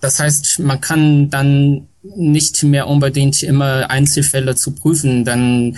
[0.00, 5.24] Das heißt, man kann dann nicht mehr unbedingt immer Einzelfälle zu prüfen.
[5.24, 5.76] Dann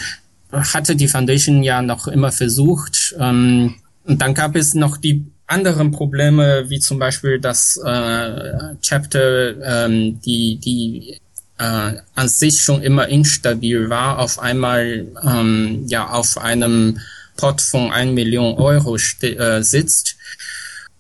[0.53, 3.15] hatte die Foundation ja noch immer versucht.
[3.19, 9.87] Ähm, und dann gab es noch die anderen Probleme, wie zum Beispiel das äh, Chapter,
[9.87, 11.21] ähm, die, die
[11.59, 17.01] äh, an sich schon immer instabil war, auf einmal ähm, ja auf einem
[17.37, 20.17] Pot von 1 Million Euro äh, sitzt.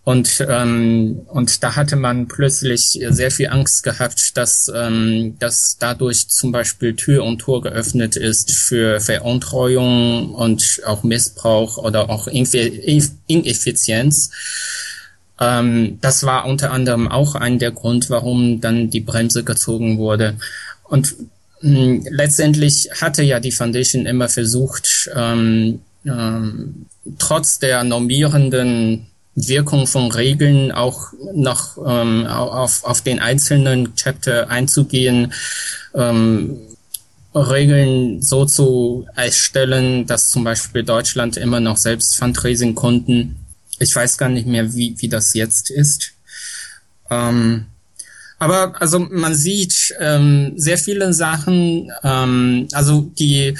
[0.03, 6.28] Und, ähm, und da hatte man plötzlich sehr viel Angst gehabt, dass, ähm, dass dadurch
[6.28, 14.30] zum Beispiel Tür und Tor geöffnet ist für Veruntreuung und auch Missbrauch oder auch Ineffizienz.
[15.38, 20.36] Ähm, das war unter anderem auch ein der Grund, warum dann die Bremse gezogen wurde.
[20.84, 21.14] Und
[21.61, 26.86] mh, hm, letztendlich hatte ja die Foundation immer versucht, ähm, ähm,
[27.18, 35.33] trotz der normierenden Wirkung von Regeln auch noch ähm, auf, auf den einzelnen Chapter einzugehen,
[35.95, 36.59] ähm,
[37.35, 43.37] Regeln so zu erstellen, dass zum Beispiel Deutschland immer noch selbst Fundraising-Kunden.
[43.78, 46.12] Ich weiß gar nicht mehr, wie, wie das jetzt ist.
[47.09, 47.66] Ähm,
[48.41, 53.57] aber also man sieht ähm, sehr viele Sachen, ähm, also die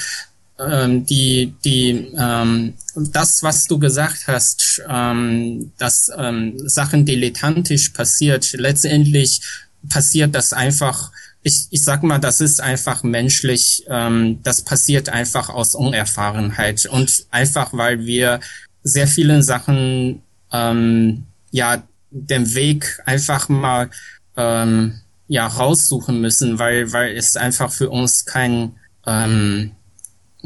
[0.69, 8.51] ähm, die, die, ähm, das, was du gesagt hast, ähm, dass ähm, Sachen dilettantisch passiert,
[8.53, 9.41] letztendlich
[9.89, 11.11] passiert das einfach,
[11.43, 17.25] ich, ich sag mal, das ist einfach menschlich, ähm, das passiert einfach aus Unerfahrenheit und
[17.31, 18.39] einfach, weil wir
[18.83, 23.89] sehr vielen Sachen, ähm, ja, den Weg einfach mal,
[24.37, 28.75] ähm, ja, raussuchen müssen, weil, weil es einfach für uns kein,
[29.07, 29.71] ähm,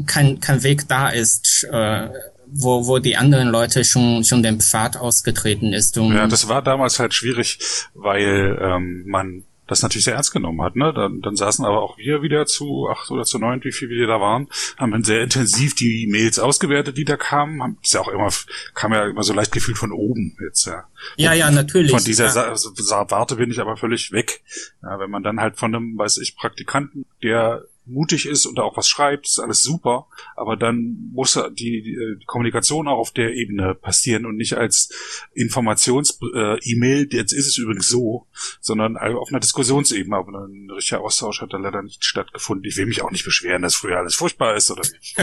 [0.06, 2.08] kein, kein Weg da ist, äh,
[2.46, 5.98] wo, wo die anderen Leute schon, schon den Pfad ausgetreten ist.
[5.98, 7.58] Und ja, das war damals halt schwierig,
[7.94, 10.76] weil ähm, man das natürlich sehr ernst genommen hat.
[10.76, 10.92] Ne?
[10.94, 14.06] Dann, dann saßen aber auch wir wieder zu acht oder zu neun, wie viel wir
[14.06, 17.62] da waren, haben dann sehr intensiv die Mails ausgewertet, die da kamen.
[17.62, 18.30] Haben, ist ja auch immer,
[18.74, 20.84] kam ja immer so leicht gefühlt von oben jetzt, ja.
[21.16, 21.90] Ja, ja, natürlich.
[21.90, 22.56] Von dieser ja.
[22.56, 24.42] Sa Sa Warte bin ich aber völlig weg.
[24.82, 28.76] Ja, wenn man dann halt von einem, weiß ich, Praktikanten, der mutig ist und auch
[28.76, 33.74] was schreibt, ist alles super, aber dann muss die, die Kommunikation auch auf der Ebene
[33.74, 34.90] passieren und nicht als
[35.34, 38.26] Informations-E-Mail, äh, jetzt ist es übrigens so,
[38.60, 42.68] sondern auf einer Diskussionsebene, aber ein richtiger Austausch hat da leider nicht stattgefunden.
[42.68, 44.82] Ich will mich auch nicht beschweren, dass früher alles furchtbar ist oder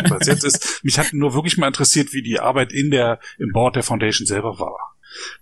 [0.09, 0.83] was jetzt ist.
[0.83, 4.25] Mich hat nur wirklich mal interessiert, wie die Arbeit in der, im Board der Foundation
[4.25, 4.95] selber war.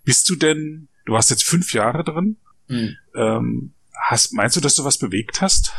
[0.04, 2.98] Bist du denn, du warst jetzt fünf Jahre drin, mhm.
[3.16, 5.74] ähm, hast, meinst du, dass du was bewegt hast?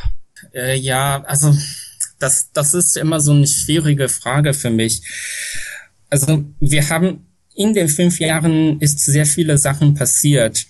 [0.55, 1.55] Äh, ja, also
[2.19, 5.03] das, das ist immer so eine schwierige Frage für mich.
[6.09, 10.67] Also wir haben in den fünf Jahren ist sehr viele Sachen passiert.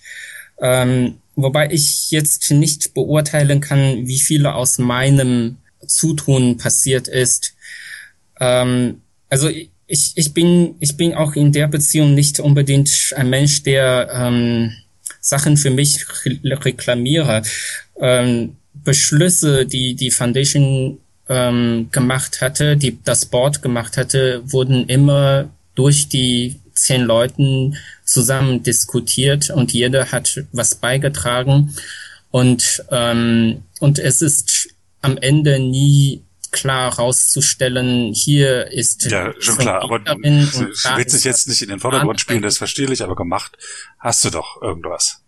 [0.61, 5.57] Ähm, wobei ich jetzt nicht beurteilen kann, wie viele aus meinem
[5.87, 7.53] Zutun passiert ist.
[8.39, 9.49] Ähm, also
[9.87, 14.73] ich, ich bin ich bin auch in der Beziehung nicht unbedingt ein Mensch, der ähm,
[15.19, 16.05] Sachen für mich
[16.43, 17.43] reklamiere.
[17.99, 25.49] Ähm, Beschlüsse, die die Foundation ähm, gemacht hatte, die das Board gemacht hatte, wurden immer
[25.75, 31.75] durch die zehn Leuten zusammen diskutiert und jeder hat was beigetragen
[32.31, 34.69] und ähm, und es ist
[35.01, 41.47] am Ende nie klar rauszustellen, hier ist ja schon klar, aber du willst dich jetzt
[41.47, 43.57] nicht in den Vordergrund spielen, das verstehe ich, aber gemacht
[43.99, 45.22] hast du doch irgendwas.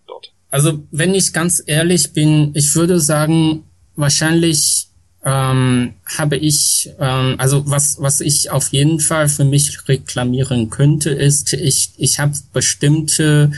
[0.55, 3.65] Also wenn ich ganz ehrlich bin, ich würde sagen,
[3.97, 4.87] wahrscheinlich
[5.25, 11.09] ähm, habe ich, ähm, also was, was ich auf jeden Fall für mich reklamieren könnte,
[11.09, 13.51] ist, ich, ich habe bestimmte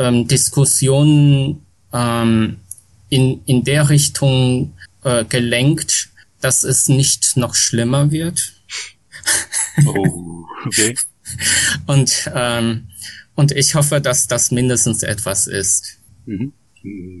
[0.00, 2.56] ähm, Diskussionen ähm,
[3.10, 4.72] in, in der Richtung
[5.04, 6.08] äh, gelenkt,
[6.40, 8.54] dass es nicht noch schlimmer wird.
[9.86, 10.96] Oh, okay.
[11.86, 12.88] und, ähm,
[13.36, 15.97] und ich hoffe, dass das mindestens etwas ist.
[16.28, 16.52] Mhm.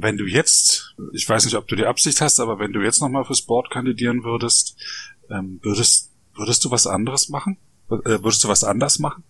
[0.00, 3.00] Wenn du jetzt, ich weiß nicht, ob du die Absicht hast, aber wenn du jetzt
[3.00, 4.76] nochmal fürs Board kandidieren würdest,
[5.30, 7.56] ähm, würdest, würdest du was anderes machen?
[7.90, 9.24] Äh, würdest du was anders machen?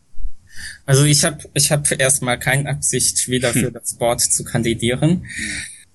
[0.84, 3.72] Also ich habe ich hab erstmal keine Absicht, wieder für hm.
[3.72, 5.24] das Board zu kandidieren.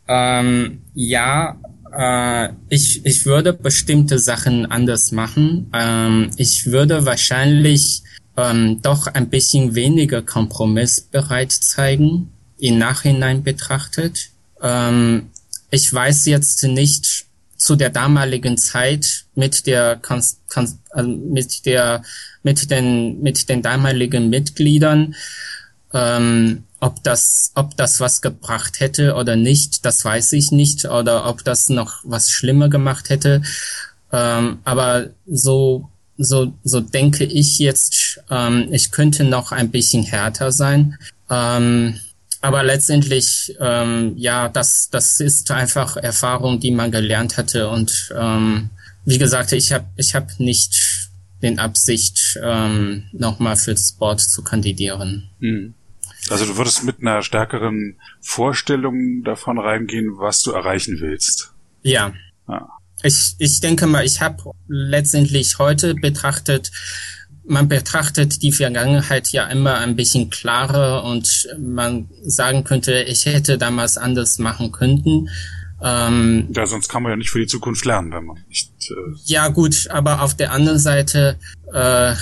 [0.08, 1.60] Ähm, ja,
[1.92, 5.70] äh, ich, ich würde bestimmte Sachen anders machen.
[5.74, 8.04] Ähm, ich würde wahrscheinlich
[8.38, 12.33] ähm, doch ein bisschen weniger kompromissbereit zeigen
[12.64, 14.30] im Nachhinein betrachtet.
[14.62, 15.30] Ähm,
[15.70, 17.26] ich weiß jetzt nicht
[17.58, 22.04] zu der damaligen Zeit mit der also mit der
[22.44, 25.16] mit den mit den damaligen Mitgliedern
[25.94, 30.84] ähm, ob das, ob das was gebracht hätte oder nicht, das weiß ich nicht.
[30.86, 33.42] Oder ob das noch was schlimmer gemacht hätte.
[34.12, 40.52] Ähm, aber so, so, so denke ich jetzt, ähm, ich könnte noch ein bisschen härter
[40.52, 40.98] sein.
[41.30, 42.00] Ähm,
[42.44, 47.70] aber letztendlich, ähm, ja, das, das ist einfach Erfahrung, die man gelernt hatte.
[47.70, 48.70] Und ähm,
[49.06, 51.10] wie gesagt, ich habe ich hab nicht
[51.42, 55.30] den Absicht, ähm, nochmal für Sport zu kandidieren.
[55.40, 55.74] Mhm.
[56.30, 61.54] Also du würdest mit einer stärkeren Vorstellung davon reingehen, was du erreichen willst.
[61.82, 62.12] Ja.
[62.50, 62.68] ja.
[63.04, 66.72] Ich, ich denke mal, ich habe letztendlich heute betrachtet,
[67.46, 73.58] man betrachtet die Vergangenheit ja immer ein bisschen klarer und man sagen könnte, ich hätte
[73.58, 75.30] damals anders machen können.
[75.82, 78.72] Ähm, ja, sonst kann man ja nicht für die Zukunft lernen, wenn man nicht.
[78.90, 81.38] Äh ja, gut, aber auf der anderen Seite
[81.74, 82.16] äh,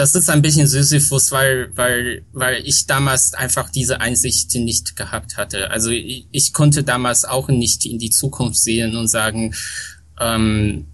[0.00, 5.36] das ist ein bisschen Sisyphus, weil, weil, weil ich damals einfach diese Einsicht nicht gehabt
[5.36, 5.70] hatte.
[5.70, 9.54] Also ich, ich konnte damals auch nicht in die Zukunft sehen und sagen,
[10.18, 10.86] ähm,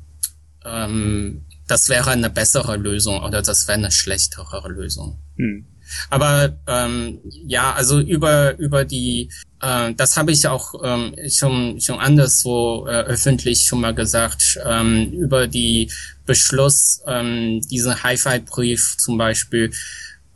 [0.64, 5.18] ähm, das wäre eine bessere Lösung oder das wäre eine schlechtere Lösung.
[5.36, 5.66] Hm.
[6.10, 12.00] Aber ähm, ja, also über über die, äh, das habe ich auch ähm, schon schon
[12.00, 15.90] anderswo äh, öffentlich schon mal gesagt ähm, über die
[16.24, 19.70] Beschluss, ähm, diesen Hi-Fi-Brief zum Beispiel,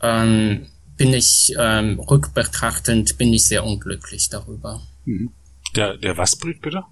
[0.01, 4.81] ähm, bin ich ähm, rückbetrachtend bin ich sehr unglücklich darüber.
[5.05, 5.33] Mhm.
[5.75, 6.85] Der der was Brief bitte?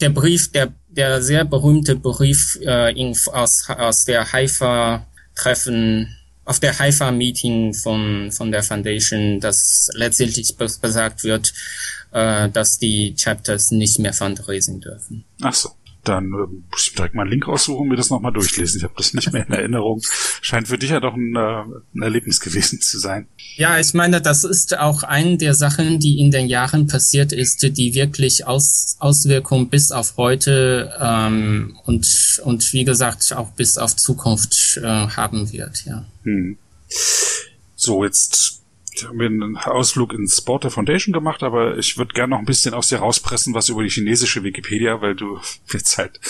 [0.00, 6.58] Der Brief, der der sehr berühmte Brief äh, in, aus aus der Haifa Treffen auf
[6.58, 11.52] der Haifa-Meeting von, von der Foundation, dass letztendlich besagt wird,
[12.10, 15.24] äh, dass die Chapters nicht mehr fundraising dürfen.
[15.42, 15.70] Ach so
[16.04, 18.78] dann äh, muss ich direkt mal einen Link raussuchen und mir das nochmal durchlesen.
[18.78, 20.00] Ich habe das nicht mehr in Erinnerung.
[20.40, 21.62] Scheint für dich ja doch ein, äh,
[21.94, 23.26] ein Erlebnis gewesen zu sein.
[23.56, 27.62] Ja, ich meine, das ist auch eine der Sachen, die in den Jahren passiert ist,
[27.62, 33.96] die wirklich Aus, Auswirkungen bis auf heute ähm, und, und wie gesagt auch bis auf
[33.96, 35.84] Zukunft äh, haben wird.
[35.84, 36.06] Ja.
[36.24, 36.56] Hm.
[37.76, 38.59] So, jetzt
[39.06, 42.44] haben wir einen Ausflug ins Sport der Foundation gemacht, aber ich würde gerne noch ein
[42.44, 45.38] bisschen aus dir rauspressen, was über die chinesische Wikipedia, weil du
[45.72, 46.20] jetzt halt,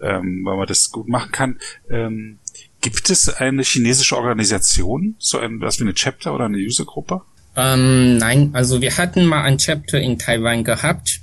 [0.00, 1.58] ähm, weil man das gut machen kann.
[1.90, 2.38] Ähm,
[2.80, 7.22] gibt es eine chinesische Organisation, so ein, was wie eine Chapter oder eine Usergruppe?
[7.56, 11.20] Ähm, nein, also wir hatten mal ein Chapter in Taiwan gehabt.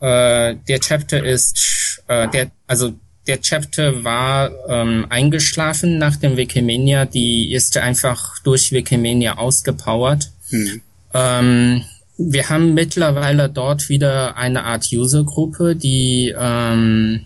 [0.00, 2.94] Äh, der Chapter ist, äh, der, also
[3.30, 7.04] der Chapter war ähm, eingeschlafen nach dem Wikimania.
[7.04, 10.32] Die ist einfach durch Wikimania ausgepowert.
[10.50, 10.80] Mhm.
[11.14, 11.84] Ähm,
[12.18, 17.20] wir haben mittlerweile dort wieder eine Art Usergruppe, die ähm,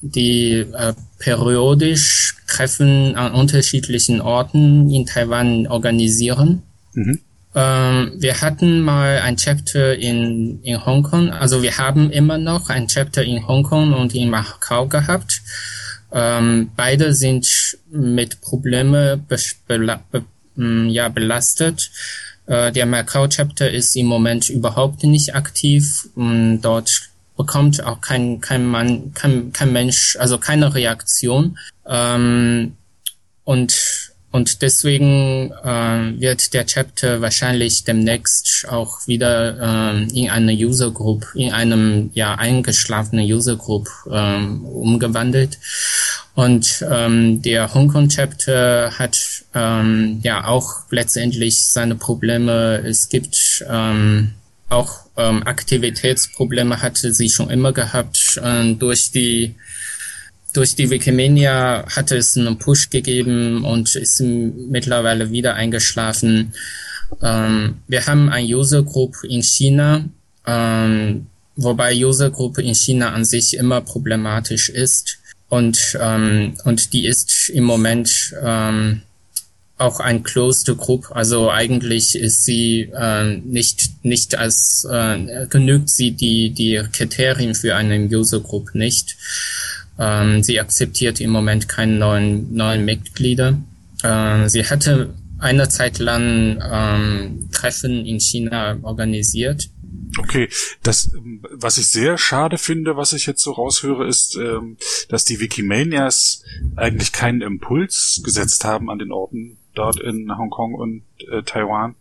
[0.00, 6.62] die äh, periodisch Treffen an unterschiedlichen Orten in Taiwan organisieren.
[6.92, 7.20] Mhm.
[7.56, 12.86] Ähm, wir hatten mal ein Chapter in, in Hongkong, also wir haben immer noch ein
[12.86, 15.40] Chapter in Hongkong und in Macau gehabt.
[16.12, 19.38] Ähm, beide sind mit Probleme be
[20.56, 21.90] mm, ja, belastet.
[22.44, 26.10] Äh, der Macau Chapter ist im Moment überhaupt nicht aktiv.
[26.14, 31.58] Dort bekommt auch kein, kein Mann, kein, kein Mensch, also keine Reaktion.
[31.86, 32.76] Ähm,
[33.44, 40.90] und und deswegen äh, wird der Chapter wahrscheinlich demnächst auch wieder äh, in eine User
[40.90, 45.58] Group, in einem ja eingeschlafenen User Group äh, umgewandelt.
[46.34, 49.18] Und ähm, der Hongkong Chapter hat
[49.54, 52.82] ähm, ja auch letztendlich seine Probleme.
[52.84, 54.32] Es gibt ähm,
[54.68, 59.54] auch ähm, Aktivitätsprobleme hatte sie schon immer gehabt äh, durch die
[60.56, 66.54] durch die Wikimedia hatte es einen Push gegeben und ist mittlerweile wieder eingeschlafen.
[67.22, 70.04] Ähm, wir haben ein User Group in China,
[70.46, 71.26] ähm,
[71.56, 75.18] wobei User Group in China an sich immer problematisch ist
[75.48, 79.02] und ähm, und die ist im Moment ähm,
[79.78, 86.12] auch ein closed group, also eigentlich ist sie äh, nicht nicht als äh, genügt sie
[86.12, 89.16] die die Kriterien für eine User Group nicht.
[89.98, 93.58] Ähm, sie akzeptiert im Moment keine neuen, neuen Mitglieder.
[94.04, 99.68] Ähm, sie hatte eine Zeit lang ähm, Treffen in China organisiert.
[100.18, 100.48] Okay,
[100.82, 101.10] das,
[101.50, 104.76] was ich sehr schade finde, was ich jetzt so raushöre, ist, ähm,
[105.08, 106.42] dass die Wikimanias
[106.76, 111.94] eigentlich keinen Impuls gesetzt haben an den Orten dort in Hongkong und äh, Taiwan,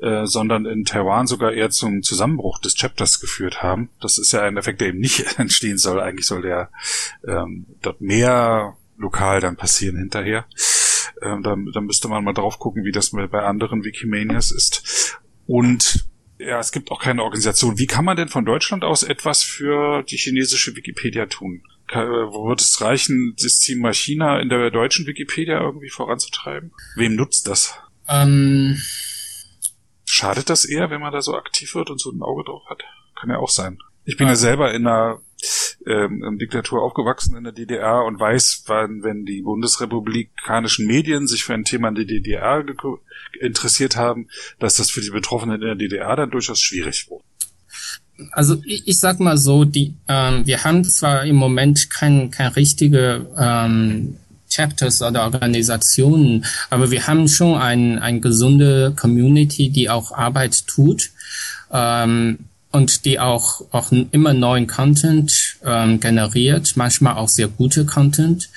[0.00, 3.90] äh, sondern in Taiwan sogar eher zum Zusammenbruch des Chapters geführt haben.
[4.00, 6.00] Das ist ja ein Effekt, der eben nicht entstehen soll.
[6.00, 6.70] Eigentlich soll der
[7.26, 10.46] ähm, dort mehr lokal dann passieren hinterher.
[11.22, 15.20] Ähm, da, da müsste man mal drauf gucken, wie das bei anderen Wikimanias ist.
[15.46, 16.06] Und
[16.38, 17.78] ja, es gibt auch keine Organisation.
[17.78, 21.62] Wie kann man denn von Deutschland aus etwas für die chinesische Wikipedia tun?
[21.94, 26.72] Wird es reichen, das Team mal China in der deutschen Wikipedia irgendwie voranzutreiben?
[26.96, 27.78] Wem nutzt das?
[28.08, 28.78] Ähm,
[30.10, 32.82] Schadet das eher, wenn man da so aktiv wird und so ein Auge drauf hat?
[33.20, 33.78] Kann ja auch sein.
[34.04, 35.20] Ich bin ja, ja selber in einer
[35.86, 41.52] ähm, Diktatur aufgewachsen in der DDR und weiß, wann, wenn die bundesrepublikanischen Medien sich für
[41.52, 42.64] ein Thema in der DDR
[43.38, 44.28] interessiert haben,
[44.58, 47.24] dass das für die Betroffenen in der DDR dann durchaus schwierig wurde
[48.32, 52.48] also ich, ich sag mal so, die, ähm, wir haben zwar im Moment kein, kein
[52.48, 54.16] richtige ähm,
[54.50, 61.10] Chapters oder Organisationen, aber wir haben schon ein, ein gesunde Community, die auch Arbeit tut
[61.72, 62.38] ähm,
[62.72, 68.48] und die auch, auch immer neuen Content ähm, generiert, manchmal auch sehr gute Content.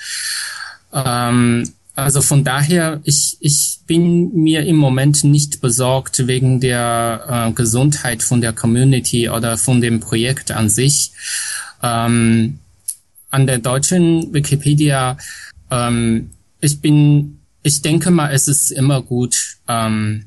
[0.92, 7.52] Ähm, also von daher, ich, ich bin mir im Moment nicht besorgt wegen der äh,
[7.52, 11.12] Gesundheit von der Community oder von dem Projekt an sich.
[11.82, 12.58] Ähm,
[13.30, 15.18] an der deutschen Wikipedia,
[15.70, 19.58] ähm, ich bin, ich denke mal, es ist immer gut.
[19.68, 20.26] Ähm,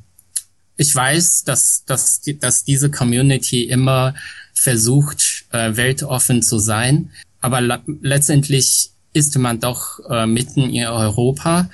[0.77, 4.13] ich weiß, dass, dass, dass diese Community immer
[4.53, 7.11] versucht, äh, weltoffen zu sein,
[7.41, 7.61] aber
[8.01, 11.69] letztendlich ist man doch äh, mitten in Europa.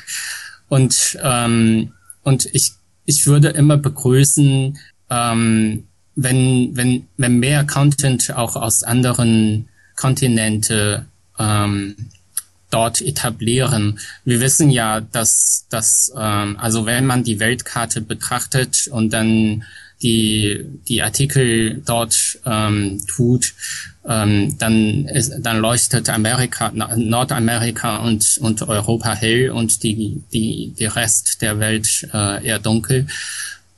[0.70, 1.92] Und, ähm,
[2.24, 2.74] und ich,
[3.06, 4.78] ich würde immer begrüßen,
[5.10, 11.08] ähm, wenn, wenn, wenn mehr Content auch aus anderen Kontinente
[11.40, 11.96] ähm,
[12.70, 14.00] dort etablieren.
[14.24, 19.64] Wir wissen ja, dass, dass ähm, also wenn man die Weltkarte betrachtet und dann
[20.02, 23.53] die, die Artikel dort ähm, tut,
[24.07, 30.86] ähm, dann, ist, dann leuchtet Amerika, Nordamerika und, und Europa hell und die, die, die
[30.86, 33.07] Rest der Welt äh, eher dunkel.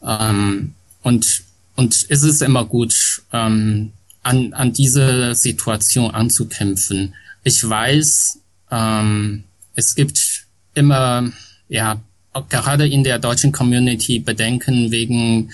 [0.05, 1.43] Ähm, und,
[1.75, 3.91] und es ist immer gut, ähm,
[4.23, 7.13] an, an diese Situation anzukämpfen.
[7.43, 8.39] Ich weiß,
[8.71, 9.43] ähm,
[9.75, 11.31] es gibt immer,
[11.67, 12.01] ja,
[12.49, 15.51] gerade in der deutschen Community Bedenken wegen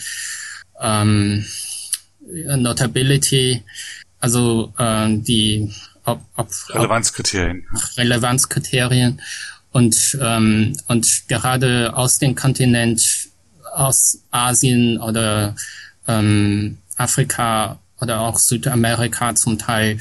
[0.82, 1.46] ähm,
[2.22, 3.64] Notability,
[4.20, 5.74] also äh, die
[6.06, 7.66] ob, ob, Relevanzkriterien.
[7.98, 9.22] Relevanzkriterien
[9.72, 13.30] und und und gerade aus dem Kontinent
[13.74, 15.56] aus Asien oder
[16.08, 20.00] ähm, Afrika oder auch Südamerika zum Teil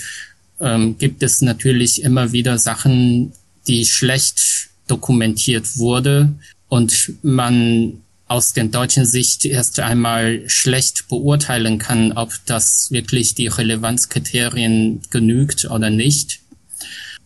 [0.61, 3.33] ähm, gibt es natürlich immer wieder Sachen,
[3.67, 6.33] die schlecht dokumentiert wurde
[6.69, 13.47] und man aus der deutschen Sicht erst einmal schlecht beurteilen kann, ob das wirklich die
[13.47, 16.41] Relevanzkriterien genügt oder nicht.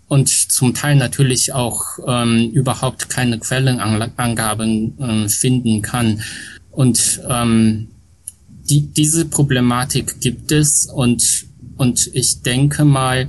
[0.06, 6.22] Und zum Teil natürlich auch ähm, überhaupt keine Quellenangaben äh, finden kann.
[6.70, 7.88] Und ähm,
[8.68, 11.46] die, diese Problematik gibt es und,
[11.76, 13.28] und ich denke mal,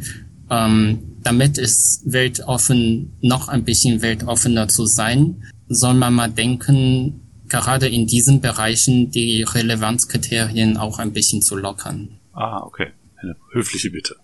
[0.50, 7.23] ähm, damit es weltoffen, noch ein bisschen weltoffener zu sein, soll man mal denken,
[7.54, 12.20] gerade in diesen Bereichen die Relevanzkriterien auch ein bisschen zu lockern.
[12.34, 12.92] Ah, okay.
[13.18, 14.16] Eine höfliche Bitte.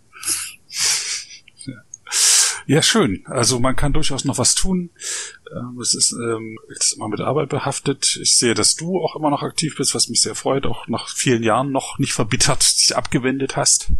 [2.66, 3.24] Ja, schön.
[3.26, 4.90] Also man kann durchaus noch was tun.
[5.52, 6.58] Ähm, es ist, ähm,
[6.96, 8.20] immer mit Arbeit behaftet.
[8.22, 11.10] Ich sehe, dass du auch immer noch aktiv bist, was mich sehr freut, auch nach
[11.10, 13.92] vielen Jahren noch nicht verbittert dich abgewendet hast,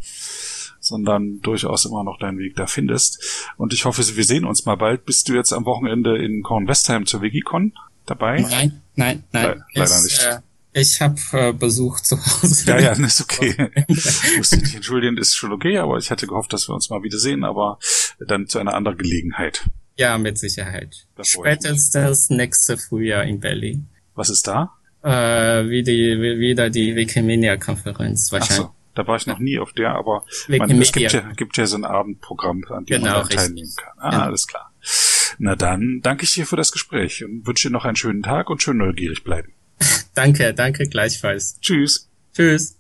[0.80, 3.52] sondern durchaus immer noch deinen Weg da findest.
[3.58, 5.06] Und ich hoffe, wir sehen uns mal bald.
[5.06, 7.74] Bist du jetzt am Wochenende in Kornwestheim zur Wikicon?
[8.10, 8.42] Dabei?
[8.42, 9.46] Nein, nein, nein.
[9.46, 10.24] Le leider es, nicht.
[10.24, 10.40] Äh,
[10.74, 12.70] ich habe äh, Besuch zu Hause.
[12.70, 13.72] Ja, ja, ist okay.
[13.88, 17.04] ich musste dich entschuldigen, ist schon okay, aber ich hatte gehofft, dass wir uns mal
[17.04, 17.80] wiedersehen, aber
[18.20, 19.70] dann zu einer anderen Gelegenheit.
[19.98, 21.08] Ja, mit Sicherheit.
[21.22, 23.90] Spätestens nächste Frühjahr in Berlin.
[24.16, 24.72] Was ist da?
[25.04, 28.66] Äh, wie die, wie, wieder die Wikimedia-Konferenz wahrscheinlich.
[28.66, 31.58] Ach so, da war ich noch nie auf der, aber man, es gibt ja, gibt
[31.58, 33.94] ja so ein Abendprogramm, an dem genau, man teilnehmen kann.
[33.98, 34.24] Ah, genau.
[34.24, 34.72] alles klar.
[35.42, 38.50] Na dann danke ich dir für das Gespräch und wünsche dir noch einen schönen Tag
[38.50, 39.54] und schön neugierig bleiben.
[40.14, 41.58] danke, danke gleichfalls.
[41.62, 42.10] Tschüss.
[42.34, 42.78] Tschüss.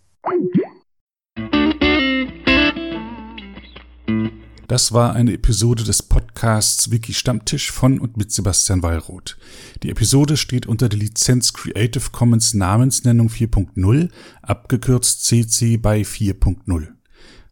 [4.68, 9.38] Das war eine Episode des Podcasts Wiki Stammtisch von und mit Sebastian Wallroth.
[9.82, 14.10] Die Episode steht unter der Lizenz Creative Commons Namensnennung 4.0,
[14.42, 16.99] abgekürzt CC by 4.0.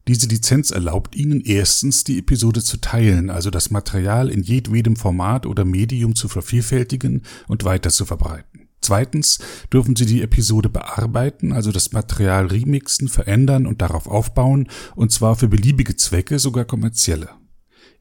[0.07, 5.45] Diese Lizenz erlaubt Ihnen erstens, die Episode zu teilen, also das Material in jedwedem Format
[5.45, 8.69] oder Medium zu vervielfältigen und weiter zu verbreiten.
[8.79, 9.39] Zweitens
[9.73, 15.35] dürfen Sie die Episode bearbeiten, also das Material remixen, verändern und darauf aufbauen, und zwar
[15.35, 17.29] für beliebige Zwecke, sogar kommerzielle.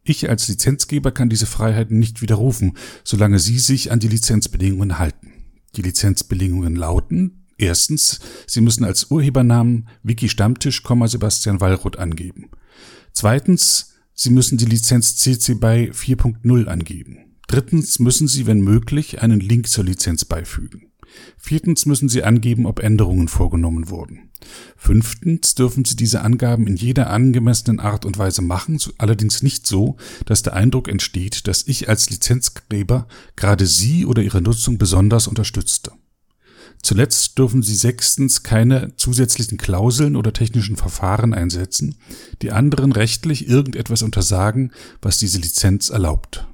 [0.04, 5.32] Ich als Lizenzgeber kann diese Freiheiten nicht widerrufen, solange Sie sich an die Lizenzbedingungen halten.
[5.74, 12.50] Die Lizenzbedingungen lauten, erstens, Sie müssen als Urhebernamen Wiki Stammtisch, Sebastian Wallroth angeben.
[13.12, 17.18] Zweitens, Sie müssen die Lizenz CC BY 4.0 angeben.
[17.48, 20.90] Drittens müssen Sie, wenn möglich, einen Link zur Lizenz beifügen.
[21.38, 24.30] Viertens müssen Sie angeben, ob Änderungen vorgenommen wurden.
[24.76, 29.96] Fünftens dürfen Sie diese Angaben in jeder angemessenen Art und Weise machen, allerdings nicht so,
[30.24, 33.06] dass der Eindruck entsteht, dass ich als Lizenzgeber
[33.36, 35.92] gerade Sie oder Ihre Nutzung besonders unterstützte.
[36.82, 41.96] Zuletzt dürfen Sie sechstens keine zusätzlichen Klauseln oder technischen Verfahren einsetzen,
[42.42, 44.72] die anderen rechtlich irgendetwas untersagen,
[45.02, 46.46] was diese Lizenz erlaubt